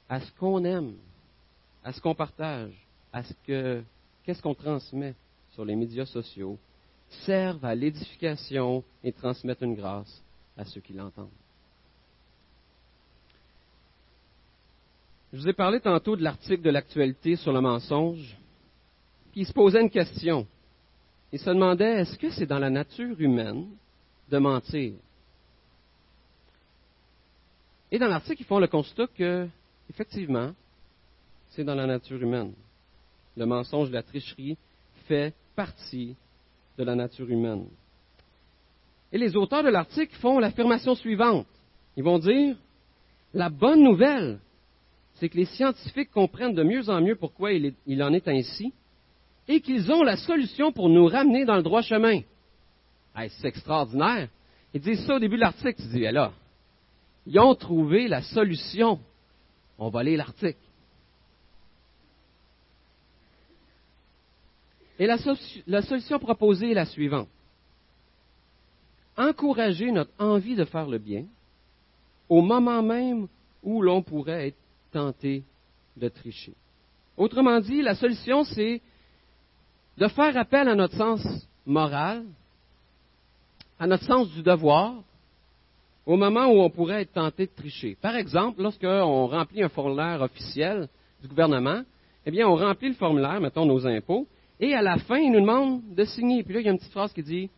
à 0.10 0.20
ce 0.20 0.32
qu'on 0.34 0.64
aime, 0.66 0.94
à 1.84 1.94
ce 1.94 2.02
qu'on 2.02 2.14
partage, 2.14 2.74
à 3.14 3.24
ce 3.24 3.34
que, 3.48 3.82
qu'est-ce 4.24 4.42
qu'on 4.42 4.54
transmet 4.54 5.16
sur 5.54 5.66
les 5.66 5.76
médias 5.76 6.06
sociaux, 6.06 6.58
servent 7.26 7.66
à 7.66 7.76
l'édification 7.76 8.84
et 9.04 9.12
transmettent 9.12 9.62
une 9.62 9.76
grâce 9.76 10.22
à 10.58 10.66
ceux 10.66 10.82
qui 10.82 10.94
l'entendent. 10.94 11.30
Je 15.34 15.38
vous 15.38 15.48
ai 15.48 15.54
parlé 15.54 15.80
tantôt 15.80 16.18
de 16.18 16.24
l'article 16.24 16.62
de 16.62 16.70
l'actualité 16.70 17.38
sur 17.38 17.54
le 17.54 17.62
mensonge, 17.62 18.38
puis 19.32 19.42
il 19.42 19.48
se 19.48 19.54
posait 19.54 19.82
une 19.82 19.90
question. 19.90 20.46
Il 21.32 21.40
se 21.40 21.50
demandait, 21.50 22.02
est-ce 22.02 22.18
que 22.18 22.30
c'est 22.32 22.46
dans 22.46 22.60
la 22.60 22.70
nature 22.70 23.20
humaine 23.20 23.68
de 24.30 24.38
mentir? 24.38 24.94
Et 27.90 27.98
dans 27.98 28.08
l'article, 28.08 28.42
ils 28.42 28.46
font 28.46 28.60
le 28.60 28.68
constat 28.68 29.08
que, 29.08 29.48
effectivement, 29.90 30.52
c'est 31.52 31.64
dans 31.64 31.76
la 31.76 31.88
nature 31.88 32.22
humaine. 32.22 32.54
Le 33.38 33.46
mensonge, 33.46 33.90
la 33.90 34.04
tricherie 34.04 34.58
fait 35.08 35.34
partie 35.56 36.16
de 36.78 36.84
la 36.84 36.96
nature 36.96 37.30
humaine. 37.30 37.68
Et 39.14 39.18
les 39.18 39.36
auteurs 39.38 39.64
de 39.64 39.70
l'article 39.70 40.16
font 40.18 40.40
l'affirmation 40.40 40.96
suivante. 40.96 41.48
Ils 41.96 42.04
vont 42.04 42.20
dire, 42.20 42.58
la 43.34 43.50
bonne 43.50 43.84
nouvelle, 43.84 44.40
c'est 45.22 45.30
que 45.30 45.38
les 45.38 45.46
scientifiques 45.46 46.10
comprennent 46.10 46.56
de 46.56 46.64
mieux 46.64 46.90
en 46.90 47.00
mieux 47.00 47.16
pourquoi 47.16 47.54
il, 47.54 48.04
en 48.04 48.12
est 48.12 48.28
ainsi 48.28 48.74
et 49.48 49.62
qu'ils 49.62 49.92
ont 49.92 50.02
la 50.02 50.18
solution 50.18 50.72
pour 50.72 50.90
nous 50.90 51.06
ramener 51.06 51.46
dans 51.46 51.58
le 51.58 51.62
droit 51.62 51.84
chemin. 51.84 52.22
c'est 53.16 53.48
extraordinaire. 53.48 54.30
Ils 54.74 54.82
disent 54.82 55.06
ça 55.06 55.18
au 55.18 55.20
début 55.20 55.36
de 55.36 55.42
l'article. 55.42 55.80
Tu 55.80 55.90
dis, 55.90 56.00
là, 56.00 56.32
ils 57.28 57.40
ont 57.40 57.54
trouvé 57.54 58.08
la 58.08 58.24
solution. 58.24 59.00
On 59.78 59.90
va 59.90 60.02
lire 60.02 60.18
l'article. 60.18 60.58
Et 64.98 65.06
la, 65.06 65.18
la, 65.68 65.82
solution 65.84 66.18
proposée 66.18 66.72
est 66.72 66.76
la 66.76 66.88
suivante. 66.88 67.30
Encourager 69.16 69.92
notre 69.92 70.14
envie 70.18 70.56
de 70.56 70.66
faire 70.66 70.88
le 70.88 70.98
bien 70.98 71.26
au 72.28 72.42
moment 72.42 72.82
même 72.82 73.28
où 73.62 73.84
l'on 73.84 74.02
pourrait 74.02 74.48
être 74.48 74.61
tenté 74.92 75.44
de 75.98 76.10
tricher. 76.10 76.54
Autrement 77.18 77.60
dit, 77.60 77.82
la 77.82 77.96
solution, 77.96 78.44
c'est 78.44 78.82
de 79.98 80.08
faire 80.08 80.36
appel 80.38 80.68
à 80.68 80.76
notre 80.76 80.96
sens 80.96 81.22
moral, 81.66 82.26
à 83.80 83.88
notre 83.88 84.06
sens 84.06 84.30
du 84.32 84.42
devoir, 84.42 84.96
au 86.06 86.18
moment 86.18 86.48
où 86.48 86.62
on 86.62 86.70
pourrait 86.70 87.04
être 87.04 87.14
tenté 87.14 87.46
de 87.46 87.52
tricher. 87.52 87.98
Par 88.02 88.16
exemple, 88.16 88.62
lorsqu'on 88.62 89.28
remplit 89.28 89.64
un 89.64 89.70
formulaire 89.70 90.22
officiel 90.22 90.88
du 91.22 91.28
gouvernement, 91.28 91.84
eh 92.26 92.32
bien, 92.32 92.48
on 92.48 92.56
remplit 92.56 92.90
le 92.90 92.96
formulaire, 92.96 93.40
mettons 93.40 93.66
nos 93.66 93.86
impôts, 93.86 94.28
et 94.60 94.74
à 94.76 94.82
la 94.82 94.98
fin, 94.98 95.18
il 95.18 95.32
nous 95.32 95.42
demande 95.42 95.82
de 95.94 96.06
signer. 96.06 96.44
Puis 96.44 96.54
là, 96.54 96.60
il 96.60 96.66
y 96.66 96.70
a 96.70 96.72
une 96.72 96.78
petite 96.78 96.92
phrase 96.92 97.12
qui 97.14 97.24
dit 97.24 97.50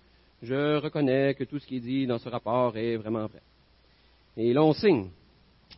Je 0.42 0.78
reconnais 0.78 1.34
que 1.34 1.44
tout 1.44 1.60
ce 1.60 1.68
qui 1.68 1.78
est 1.78 1.82
dit 1.82 2.08
dans 2.08 2.18
ce 2.18 2.30
rapport 2.30 2.76
est 2.78 2.96
vraiment 2.96 3.28
vrai. 3.28 3.42
Et 4.38 4.54
là, 4.54 4.64
on 4.64 4.74
signe. 4.74 5.10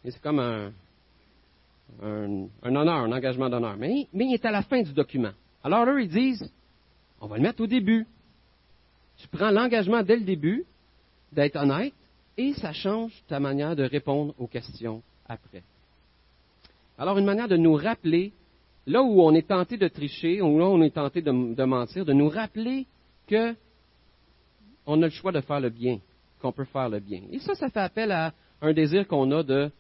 Et 0.03 0.11
c'est 0.11 0.21
comme 0.21 0.39
un, 0.39 0.71
un, 2.01 2.47
honneur, 2.63 2.95
un 2.95 3.11
engagement 3.11 3.49
d'honneur. 3.49 3.75
Mais, 3.77 4.07
il 4.13 4.33
est 4.33 4.45
à 4.45 4.51
la 4.51 4.61
fin 4.61 4.81
du 4.81 4.93
document. 4.93 5.31
Alors 5.63 5.85
là, 5.85 5.99
ils 5.99 6.09
disent 6.09 6.51
On 7.21 7.27
va 7.27 7.37
le 7.37 7.43
mettre 7.43 7.61
au 7.61 7.67
début. 7.67 8.05
Tu 9.17 9.27
prends 9.27 9.51
l'engagement 9.51 10.03
dès 10.03 10.17
le 10.17 10.23
début 10.23 10.65
d'être 11.31 11.55
honnête 11.55 11.93
et 12.37 12.53
ça 12.53 12.73
change 12.73 13.13
ta 13.27 13.39
manière 13.39 13.75
de 13.75 13.83
répondre 13.83 14.33
aux 14.37 14.47
questions 14.47 15.01
après. 15.27 15.63
Alors, 16.97 17.17
une 17.17 17.25
manière 17.25 17.47
de 17.47 17.57
nous 17.57 17.75
rappeler, 17.75 18.33
là 18.85 19.01
où 19.01 19.21
on 19.21 19.33
est 19.33 19.47
tenté 19.47 19.77
de 19.77 19.87
tricher, 19.87 20.41
ou 20.41 20.59
là 20.59 20.65
où 20.65 20.73
on 20.73 20.81
est 20.81 20.93
tenté 20.93 21.21
de, 21.21 21.31
mentir, 21.31 22.05
de 22.05 22.13
nous 22.13 22.29
rappeler 22.29 22.85
que 23.27 23.55
on 24.85 25.01
a 25.01 25.05
le 25.05 25.11
choix 25.11 25.31
de 25.31 25.41
faire 25.41 25.59
le 25.59 25.69
bien, 25.69 25.99
qu'on 26.41 26.51
peut 26.51 26.65
faire 26.65 26.89
le 26.89 26.99
bien. 26.99 27.21
Et 27.31 27.39
ça, 27.39 27.55
ça 27.55 27.69
fait 27.69 27.79
appel 27.79 28.11
à 28.11 28.33
un 28.61 28.73
désir 28.73 29.07
qu'on 29.07 29.31
a 29.31 29.43
de 29.43 29.71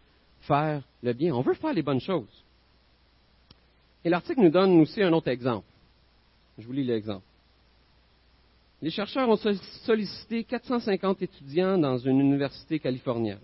faire 0.41 0.81
bien. 1.13 1.33
On 1.35 1.41
veut 1.41 1.53
faire 1.53 1.73
les 1.73 1.81
bonnes 1.81 2.01
choses. 2.01 2.43
Et 4.03 4.09
l'article 4.09 4.41
nous 4.41 4.49
donne 4.49 4.79
aussi 4.79 5.01
un 5.01 5.13
autre 5.13 5.29
exemple. 5.29 5.67
Je 6.57 6.65
vous 6.65 6.73
lis 6.73 6.83
l'exemple. 6.83 7.25
Les 8.81 8.91
chercheurs 8.91 9.29
ont 9.29 9.37
sollicité 9.85 10.43
450 10.43 11.21
étudiants 11.21 11.77
dans 11.77 11.97
une 11.97 12.19
université 12.19 12.79
californienne. 12.79 13.39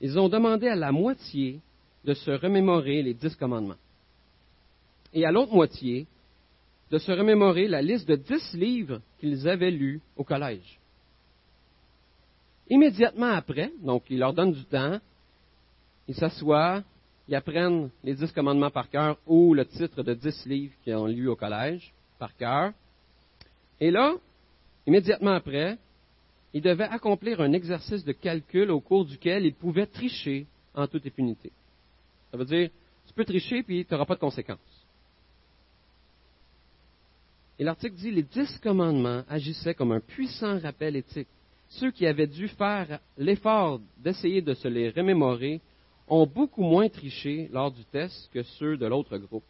Ils 0.00 0.18
ont 0.18 0.28
demandé 0.28 0.68
à 0.68 0.76
la 0.76 0.92
moitié 0.92 1.60
de 2.04 2.14
se 2.14 2.30
remémorer 2.30 3.02
les 3.02 3.14
dix 3.14 3.34
commandements. 3.34 3.74
Et 5.12 5.24
à 5.24 5.32
l'autre 5.32 5.52
moitié, 5.52 6.06
de 6.90 6.98
se 6.98 7.12
remémorer 7.12 7.68
la 7.68 7.82
liste 7.82 8.08
de 8.08 8.16
dix 8.16 8.54
livres 8.54 9.00
qu'ils 9.18 9.48
avaient 9.48 9.70
lus 9.70 10.00
au 10.16 10.24
collège. 10.24 10.78
Immédiatement 12.68 13.32
après, 13.32 13.72
donc 13.82 14.04
ils 14.10 14.18
leur 14.18 14.32
donnent 14.32 14.52
du 14.52 14.64
temps, 14.64 15.00
ils 16.10 16.16
s'assoient, 16.16 16.82
ils 17.28 17.36
apprennent 17.36 17.88
les 18.02 18.14
dix 18.14 18.32
commandements 18.32 18.72
par 18.72 18.90
cœur 18.90 19.16
ou 19.28 19.54
le 19.54 19.64
titre 19.64 20.02
de 20.02 20.12
dix 20.12 20.44
livres 20.44 20.74
qu'ils 20.82 20.96
ont 20.96 21.06
lus 21.06 21.28
au 21.28 21.36
collège 21.36 21.94
par 22.18 22.36
cœur. 22.36 22.72
Et 23.78 23.92
là, 23.92 24.14
immédiatement 24.88 25.34
après, 25.34 25.78
ils 26.52 26.62
devaient 26.62 26.88
accomplir 26.90 27.40
un 27.40 27.52
exercice 27.52 28.04
de 28.04 28.10
calcul 28.10 28.72
au 28.72 28.80
cours 28.80 29.04
duquel 29.04 29.46
ils 29.46 29.54
pouvaient 29.54 29.86
tricher 29.86 30.48
en 30.74 30.88
toute 30.88 31.06
impunité. 31.06 31.52
Ça 32.32 32.36
veut 32.36 32.44
dire, 32.44 32.70
Tu 33.06 33.14
peux 33.14 33.24
tricher, 33.24 33.62
puis 33.62 33.84
tu 33.84 33.94
n'auras 33.94 34.06
pas 34.06 34.16
de 34.16 34.20
conséquences. 34.20 34.58
Et 37.56 37.62
l'article 37.62 37.94
dit, 37.94 38.10
les 38.10 38.24
dix 38.24 38.58
commandements 38.58 39.22
agissaient 39.28 39.74
comme 39.74 39.92
un 39.92 40.00
puissant 40.00 40.58
rappel 40.58 40.96
éthique. 40.96 41.28
Ceux 41.68 41.92
qui 41.92 42.04
avaient 42.04 42.26
dû 42.26 42.48
faire 42.48 42.98
l'effort 43.16 43.80
d'essayer 43.98 44.42
de 44.42 44.54
se 44.54 44.66
les 44.66 44.90
remémorer 44.90 45.60
ont 46.10 46.26
beaucoup 46.26 46.62
moins 46.62 46.88
triché 46.88 47.48
lors 47.52 47.70
du 47.70 47.84
test 47.84 48.28
que 48.34 48.42
ceux 48.42 48.76
de 48.76 48.84
l'autre 48.86 49.16
groupe, 49.16 49.44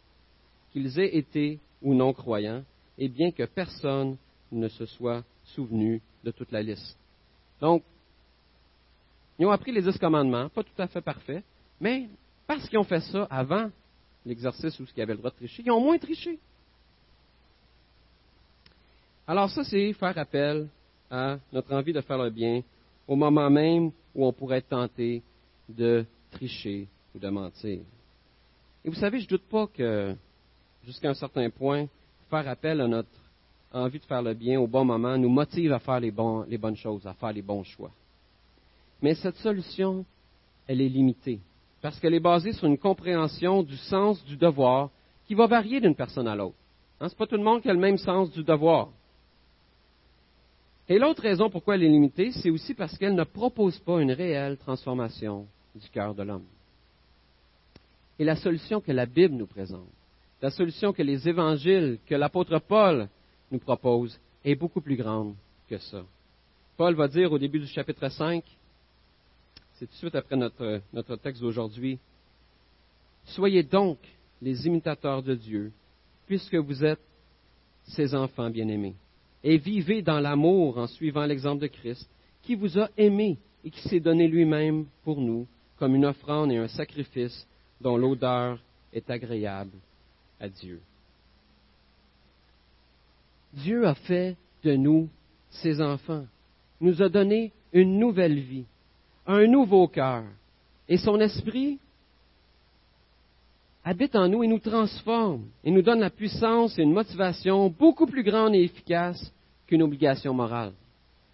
qu'ils 0.71 0.99
aient 0.99 1.17
été 1.17 1.59
ou 1.81 1.95
non 1.95 2.13
croyants, 2.13 2.63
et 2.97 3.09
bien 3.09 3.31
que 3.31 3.43
personne 3.43 4.15
ne 4.51 4.67
se 4.67 4.85
soit 4.85 5.23
souvenu 5.43 6.01
de 6.23 6.29
toute 6.29 6.51
la 6.51 6.61
liste. 6.61 6.95
Donc, 7.59 7.83
ils 9.39 9.45
ont 9.45 9.51
appris 9.51 9.71
les 9.71 9.81
dix 9.81 9.97
commandements, 9.97 10.49
pas 10.49 10.63
tout 10.63 10.79
à 10.79 10.87
fait 10.87 11.01
parfaits, 11.01 11.43
mais 11.79 12.07
parce 12.45 12.69
qu'ils 12.69 12.77
ont 12.77 12.83
fait 12.83 12.99
ça 12.99 13.27
avant 13.31 13.71
l'exercice 14.23 14.79
où 14.79 14.85
ils 14.95 15.01
avaient 15.01 15.13
le 15.13 15.17
droit 15.17 15.31
de 15.31 15.37
tricher, 15.37 15.63
ils 15.65 15.71
ont 15.71 15.81
moins 15.81 15.97
triché. 15.97 16.37
Alors 19.25 19.49
ça, 19.49 19.63
c'est 19.63 19.93
faire 19.93 20.15
appel 20.15 20.67
à 21.09 21.39
notre 21.51 21.73
envie 21.73 21.93
de 21.93 22.01
faire 22.01 22.17
le 22.19 22.29
bien 22.29 22.61
au 23.07 23.15
moment 23.15 23.49
même 23.49 23.91
où 24.13 24.25
on 24.25 24.31
pourrait 24.31 24.59
être 24.59 24.69
tenté 24.69 25.23
de 25.67 26.05
tricher 26.31 26.87
ou 27.15 27.19
de 27.19 27.29
mentir. 27.29 27.81
Et 28.83 28.89
vous 28.89 28.95
savez, 28.95 29.19
je 29.19 29.25
ne 29.25 29.29
doute 29.29 29.47
pas 29.49 29.67
que, 29.67 30.15
jusqu'à 30.85 31.09
un 31.09 31.13
certain 31.13 31.49
point, 31.49 31.87
faire 32.29 32.47
appel 32.47 32.81
à 32.81 32.87
notre 32.87 33.09
envie 33.73 33.99
de 33.99 34.05
faire 34.05 34.21
le 34.21 34.33
bien 34.33 34.59
au 34.59 34.67
bon 34.67 34.83
moment 34.83 35.17
nous 35.17 35.29
motive 35.29 35.71
à 35.73 35.79
faire 35.79 35.99
les, 35.99 36.11
bonnes 36.11 36.75
choses, 36.75 37.05
à 37.05 37.13
faire 37.13 37.31
les 37.31 37.41
bons 37.41 37.63
choix. 37.63 37.91
Mais 39.01 39.15
cette 39.15 39.37
solution, 39.37 40.05
elle 40.67 40.81
est 40.81 40.89
limitée, 40.89 41.39
parce 41.81 41.99
qu'elle 41.99 42.13
est 42.13 42.19
basée 42.19 42.53
sur 42.53 42.67
une 42.67 42.77
compréhension 42.77 43.63
du 43.63 43.77
sens 43.77 44.23
du 44.25 44.35
devoir 44.35 44.89
qui 45.27 45.35
va 45.35 45.47
varier 45.47 45.79
d'une 45.79 45.95
personne 45.95 46.27
à 46.27 46.35
l'autre. 46.35 46.55
Hein, 46.99 47.07
Ce 47.07 47.13
n'est 47.13 47.17
pas 47.17 47.27
tout 47.27 47.37
le 47.37 47.43
monde 47.43 47.61
qui 47.61 47.69
a 47.69 47.73
le 47.73 47.79
même 47.79 47.97
sens 47.97 48.31
du 48.31 48.43
devoir. 48.43 48.89
Et 50.89 50.99
l'autre 50.99 51.21
raison 51.21 51.49
pourquoi 51.49 51.75
elle 51.75 51.83
est 51.83 51.89
limitée, 51.89 52.31
c'est 52.31 52.49
aussi 52.49 52.73
parce 52.73 52.97
qu'elle 52.97 53.15
ne 53.15 53.23
propose 53.23 53.79
pas 53.79 54.01
une 54.01 54.11
réelle 54.11 54.57
transformation 54.57 55.47
du 55.75 55.89
cœur 55.89 56.13
de 56.13 56.23
l'homme. 56.23 56.45
Et 58.19 58.23
la 58.23 58.35
solution 58.35 58.81
que 58.81 58.91
la 58.91 59.05
Bible 59.05 59.35
nous 59.35 59.47
présente, 59.47 59.87
la 60.41 60.51
solution 60.51 60.93
que 60.93 61.01
les 61.01 61.27
évangiles, 61.27 61.99
que 62.05 62.15
l'apôtre 62.15 62.59
Paul 62.59 63.07
nous 63.51 63.59
propose, 63.59 64.19
est 64.43 64.55
beaucoup 64.55 64.81
plus 64.81 64.95
grande 64.95 65.35
que 65.69 65.77
ça. 65.77 66.03
Paul 66.77 66.95
va 66.95 67.07
dire 67.07 67.31
au 67.31 67.39
début 67.39 67.59
du 67.59 67.67
chapitre 67.67 68.09
5, 68.09 68.43
c'est 69.73 69.85
tout 69.85 69.93
de 69.93 69.97
suite 69.97 70.15
après 70.15 70.35
notre, 70.35 70.81
notre 70.93 71.15
texte 71.15 71.41
d'aujourd'hui, 71.41 71.99
Soyez 73.25 73.63
donc 73.63 73.97
les 74.41 74.67
imitateurs 74.67 75.23
de 75.23 75.35
Dieu, 75.35 75.71
puisque 76.27 76.55
vous 76.55 76.83
êtes 76.83 76.99
ses 77.83 78.13
enfants 78.15 78.49
bien-aimés, 78.49 78.95
et 79.43 79.57
vivez 79.57 80.01
dans 80.01 80.19
l'amour 80.19 80.77
en 80.77 80.87
suivant 80.87 81.25
l'exemple 81.25 81.61
de 81.61 81.67
Christ, 81.67 82.09
qui 82.43 82.55
vous 82.55 82.79
a 82.79 82.89
aimés 82.97 83.37
et 83.63 83.69
qui 83.69 83.81
s'est 83.87 83.99
donné 83.99 84.27
lui-même 84.27 84.85
pour 85.03 85.21
nous 85.21 85.47
comme 85.81 85.95
une 85.95 86.05
offrande 86.05 86.51
et 86.51 86.57
un 86.57 86.67
sacrifice 86.67 87.47
dont 87.81 87.97
l'odeur 87.97 88.59
est 88.93 89.09
agréable 89.09 89.75
à 90.39 90.47
Dieu. 90.47 90.79
Dieu 93.51 93.87
a 93.87 93.95
fait 93.95 94.37
de 94.63 94.75
nous 94.75 95.09
ses 95.49 95.81
enfants, 95.81 96.27
nous 96.81 97.01
a 97.01 97.09
donné 97.09 97.51
une 97.73 97.97
nouvelle 97.97 98.37
vie, 98.41 98.65
un 99.25 99.47
nouveau 99.47 99.87
cœur, 99.87 100.23
et 100.87 100.97
son 100.97 101.19
esprit 101.19 101.79
habite 103.83 104.15
en 104.15 104.27
nous 104.27 104.43
et 104.43 104.47
nous 104.47 104.59
transforme 104.59 105.45
et 105.63 105.71
nous 105.71 105.81
donne 105.81 106.01
la 106.01 106.11
puissance 106.11 106.77
et 106.77 106.83
une 106.83 106.93
motivation 106.93 107.69
beaucoup 107.69 108.05
plus 108.05 108.21
grande 108.21 108.53
et 108.53 108.65
efficace 108.65 109.33
qu'une 109.65 109.81
obligation 109.81 110.31
morale. 110.31 110.73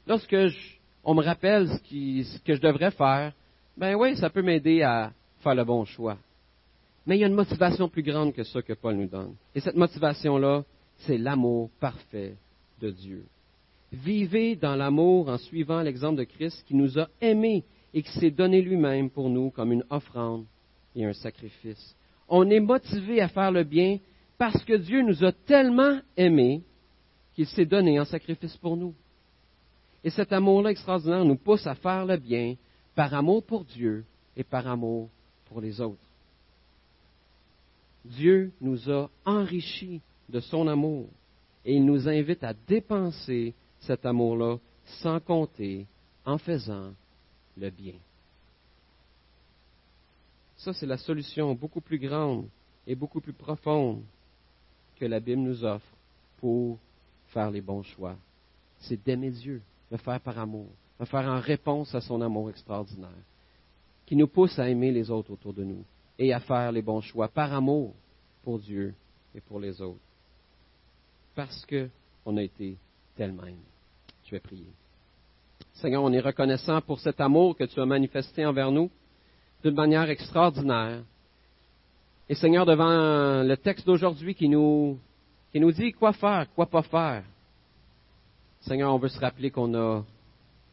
Lorsque 0.07 0.37
on 1.03 1.15
me 1.15 1.21
rappelle 1.21 1.67
ce 1.67 2.39
que 2.45 2.55
je 2.55 2.61
devrais 2.61 2.91
faire, 2.91 3.33
ben 3.77 3.95
oui, 3.95 4.17
ça 4.17 4.29
peut 4.29 4.41
m'aider 4.41 4.81
à 4.81 5.11
faire 5.39 5.55
le 5.55 5.63
bon 5.63 5.85
choix. 5.85 6.17
Mais 7.05 7.17
il 7.17 7.21
y 7.21 7.23
a 7.23 7.27
une 7.27 7.33
motivation 7.33 7.87
plus 7.87 8.03
grande 8.03 8.33
que 8.33 8.43
ça 8.43 8.61
que 8.61 8.73
Paul 8.73 8.95
nous 8.95 9.07
donne. 9.07 9.35
Et 9.55 9.59
cette 9.59 9.75
motivation-là, 9.75 10.63
c'est 10.97 11.17
l'amour 11.17 11.69
parfait 11.79 12.35
de 12.81 12.89
Dieu. 12.89 13.23
Vivez 13.93 14.55
dans 14.55 14.75
l'amour 14.75 15.29
en 15.29 15.37
suivant 15.37 15.81
l'exemple 15.81 16.17
de 16.17 16.23
Christ 16.25 16.65
qui 16.67 16.75
nous 16.75 16.99
a 16.99 17.07
aimés 17.21 17.63
et 17.93 18.01
qui 18.01 18.11
s'est 18.19 18.31
donné 18.31 18.61
lui-même 18.61 19.09
pour 19.09 19.29
nous 19.29 19.51
comme 19.51 19.71
une 19.71 19.85
offrande 19.89 20.45
et 20.95 21.05
un 21.05 21.13
sacrifice. 21.13 21.95
On 22.27 22.49
est 22.49 22.59
motivé 22.59 23.21
à 23.21 23.29
faire 23.29 23.51
le 23.51 23.63
bien 23.63 23.99
parce 24.37 24.63
que 24.65 24.73
Dieu 24.73 25.01
nous 25.03 25.23
a 25.23 25.31
tellement 25.31 25.99
aimés 26.17 26.61
qu'il 27.35 27.47
s'est 27.47 27.65
donné 27.65 27.99
en 27.99 28.05
sacrifice 28.05 28.57
pour 28.57 28.75
nous. 28.75 28.93
Et 30.03 30.09
cet 30.09 30.33
amour-là 30.33 30.71
extraordinaire 30.71 31.23
nous 31.23 31.37
pousse 31.37 31.65
à 31.67 31.75
faire 31.75 32.05
le 32.05 32.17
bien 32.17 32.55
par 32.97 33.13
amour 33.13 33.43
pour 33.43 33.63
Dieu 33.63 34.03
et 34.35 34.43
par 34.43 34.65
amour 34.67 35.07
pour 35.45 35.61
les 35.61 35.79
autres. 35.79 36.09
Dieu 38.03 38.51
nous 38.59 38.89
a 38.89 39.07
enrichis 39.23 40.01
de 40.27 40.39
son 40.39 40.67
amour 40.67 41.07
et 41.63 41.75
il 41.75 41.85
nous 41.85 42.09
invite 42.09 42.43
à 42.43 42.55
dépenser 42.55 43.53
cet 43.81 44.03
amour-là 44.03 44.57
sans 45.03 45.19
compter 45.19 45.85
en 46.25 46.39
faisant 46.39 46.91
le 47.55 47.69
bien. 47.69 47.93
Ça, 50.57 50.73
c'est 50.73 50.87
la 50.87 50.97
solution 50.97 51.53
beaucoup 51.53 51.81
plus 51.81 51.99
grande 51.99 52.47
et 52.87 52.95
beaucoup 52.95 53.21
plus 53.21 53.33
profonde 53.33 54.01
que 54.95 55.05
la 55.05 55.19
Bible 55.19 55.43
nous 55.43 55.63
offre 55.63 55.85
pour 56.39 56.79
faire 57.27 57.51
les 57.51 57.61
bons 57.61 57.83
choix. 57.83 58.15
C'est 58.79 59.03
d'aimer 59.05 59.29
Dieu, 59.29 59.61
le 59.91 59.97
faire 59.97 60.19
par 60.19 60.39
amour, 60.39 60.69
le 60.99 61.05
faire 61.05 61.27
en 61.27 61.39
réponse 61.39 61.93
à 61.93 62.01
son 62.01 62.21
amour 62.21 62.49
extraordinaire, 62.49 63.09
qui 64.05 64.15
nous 64.15 64.27
pousse 64.27 64.57
à 64.57 64.69
aimer 64.69 64.91
les 64.91 65.09
autres 65.11 65.31
autour 65.31 65.53
de 65.53 65.63
nous 65.63 65.83
et 66.17 66.33
à 66.33 66.39
faire 66.39 66.71
les 66.71 66.81
bons 66.81 67.01
choix 67.01 67.27
par 67.27 67.53
amour 67.53 67.93
pour 68.43 68.59
Dieu 68.59 68.93
et 69.35 69.41
pour 69.41 69.59
les 69.59 69.81
autres. 69.81 69.99
Parce 71.35 71.65
qu'on 71.65 72.37
a 72.37 72.41
été 72.41 72.77
tel 73.15 73.31
même. 73.33 73.59
Je 74.25 74.31
vais 74.31 74.39
prier. 74.39 74.71
Seigneur, 75.73 76.03
on 76.03 76.11
est 76.11 76.19
reconnaissant 76.19 76.81
pour 76.81 76.99
cet 76.99 77.21
amour 77.21 77.55
que 77.55 77.65
tu 77.65 77.79
as 77.79 77.85
manifesté 77.85 78.45
envers 78.45 78.71
nous 78.71 78.89
d'une 79.63 79.75
manière 79.75 80.09
extraordinaire. 80.09 81.03
Et 82.29 82.35
Seigneur, 82.35 82.65
devant 82.65 83.43
le 83.43 83.55
texte 83.55 83.85
d'aujourd'hui 83.85 84.33
qui 84.33 84.49
nous, 84.49 84.97
qui 85.51 85.59
nous 85.59 85.71
dit 85.71 85.93
quoi 85.93 86.13
faire, 86.13 86.47
quoi 86.55 86.65
pas 86.65 86.81
faire, 86.81 87.23
Seigneur, 88.61 88.93
on 88.93 88.97
veut 88.97 89.07
se 89.07 89.19
rappeler 89.19 89.51
qu'on 89.51 89.73
a 89.75 90.03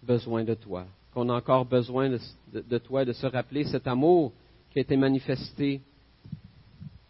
besoin 0.04 0.44
de 0.44 0.54
toi, 0.54 0.86
qu'on 1.12 1.28
a 1.28 1.34
encore 1.34 1.64
besoin 1.64 2.10
de, 2.10 2.18
de, 2.52 2.60
de, 2.60 2.78
toi, 2.78 3.04
de 3.04 3.12
se 3.12 3.26
rappeler 3.26 3.64
cet 3.64 3.86
amour 3.86 4.32
qui 4.70 4.78
a 4.78 4.82
été 4.82 4.96
manifesté 4.96 5.80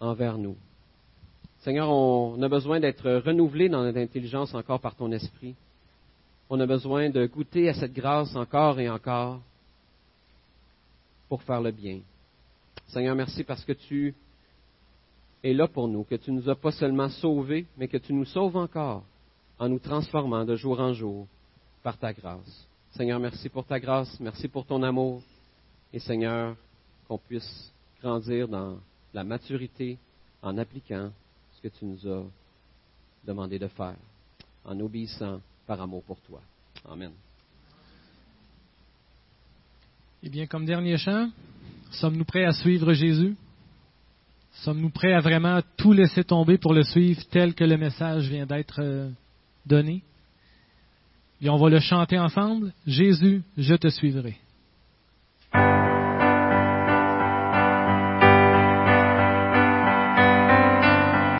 envers 0.01 0.38
nous. 0.38 0.57
Seigneur, 1.61 1.88
on 1.88 2.40
a 2.42 2.49
besoin 2.49 2.78
d'être 2.78 3.11
renouvelé 3.24 3.70
dans 3.70 3.82
notre 3.82 3.99
intelligence 3.99 4.53
encore 4.55 4.80
par 4.80 4.95
ton 4.95 5.11
esprit. 5.12 5.55
On 6.51 6.61
a 6.61 6.66
besoin 6.66 7.09
de 7.09 7.24
goûter 7.24 7.70
à 7.70 7.74
cette 7.74 7.95
grâce 7.95 8.36
encore 8.36 8.78
et 8.78 8.90
encore 8.90 9.40
pour 11.28 11.42
faire 11.42 11.62
le 11.62 11.70
bien. 11.70 12.01
Seigneur, 12.88 13.16
merci 13.16 13.45
parce 13.45 13.64
que 13.64 13.72
tu 13.72 14.14
es 15.42 15.55
là 15.55 15.66
pour 15.66 15.88
nous, 15.88 16.05
que 16.05 16.16
tu 16.16 16.32
nous 16.32 16.51
as 16.51 16.55
pas 16.55 16.72
seulement 16.72 17.09
sauvés, 17.09 17.64
mais 17.78 17.88
que 17.88 17.97
tu 17.97 18.12
nous 18.12 18.26
sauves 18.26 18.57
encore 18.57 19.03
en 19.59 19.68
nous 19.68 19.78
transformant 19.78 20.45
de 20.45 20.57
jour 20.57 20.80
en 20.80 20.92
jour 20.92 21.26
par 21.82 21.97
ta 21.97 22.12
grâce. 22.12 22.66
Seigneur, 22.97 23.18
merci 23.18 23.49
pour 23.49 23.64
ta 23.64 23.80
grâce, 23.80 24.20
merci 24.20 24.47
pour 24.47 24.64
ton 24.64 24.80
amour. 24.84 25.20
Et 25.92 25.99
Seigneur, 25.99 26.55
qu'on 27.09 27.18
puisse 27.18 27.72
grandir 28.01 28.47
dans 28.47 28.78
la 29.12 29.24
maturité 29.24 29.99
en 30.40 30.57
appliquant 30.59 31.11
ce 31.57 31.62
que 31.62 31.74
tu 31.76 31.84
nous 31.86 32.07
as 32.07 32.22
demandé 33.26 33.59
de 33.59 33.66
faire, 33.66 33.97
en 34.64 34.78
obéissant 34.78 35.40
par 35.66 35.82
amour 35.82 36.05
pour 36.05 36.20
toi. 36.20 36.40
Amen. 36.88 37.11
Eh 40.22 40.28
bien, 40.28 40.47
comme 40.47 40.64
dernier 40.64 40.97
chant, 40.97 41.30
sommes-nous 41.90 42.24
prêts 42.24 42.45
à 42.45 42.53
suivre 42.53 42.92
Jésus? 42.92 43.34
Sommes-nous 44.62 44.90
prêts 44.90 45.14
à 45.14 45.20
vraiment 45.20 45.61
tout 45.76 45.92
laisser 45.92 46.22
tomber 46.22 46.59
pour 46.59 46.72
le 46.72 46.84
suivre 46.84 47.22
tel 47.32 47.55
que 47.55 47.64
le 47.64 47.76
message 47.76 48.28
vient 48.28 48.47
d'être 48.47 48.80
euh, 48.80 49.11
donné? 49.66 50.05
Et 51.41 51.49
on 51.49 51.57
va 51.57 51.68
le 51.68 51.80
chanter 51.80 52.18
ensemble. 52.18 52.72
Jésus, 52.87 53.43
je 53.57 53.74
te 53.74 53.89
suivrai. 53.89 54.37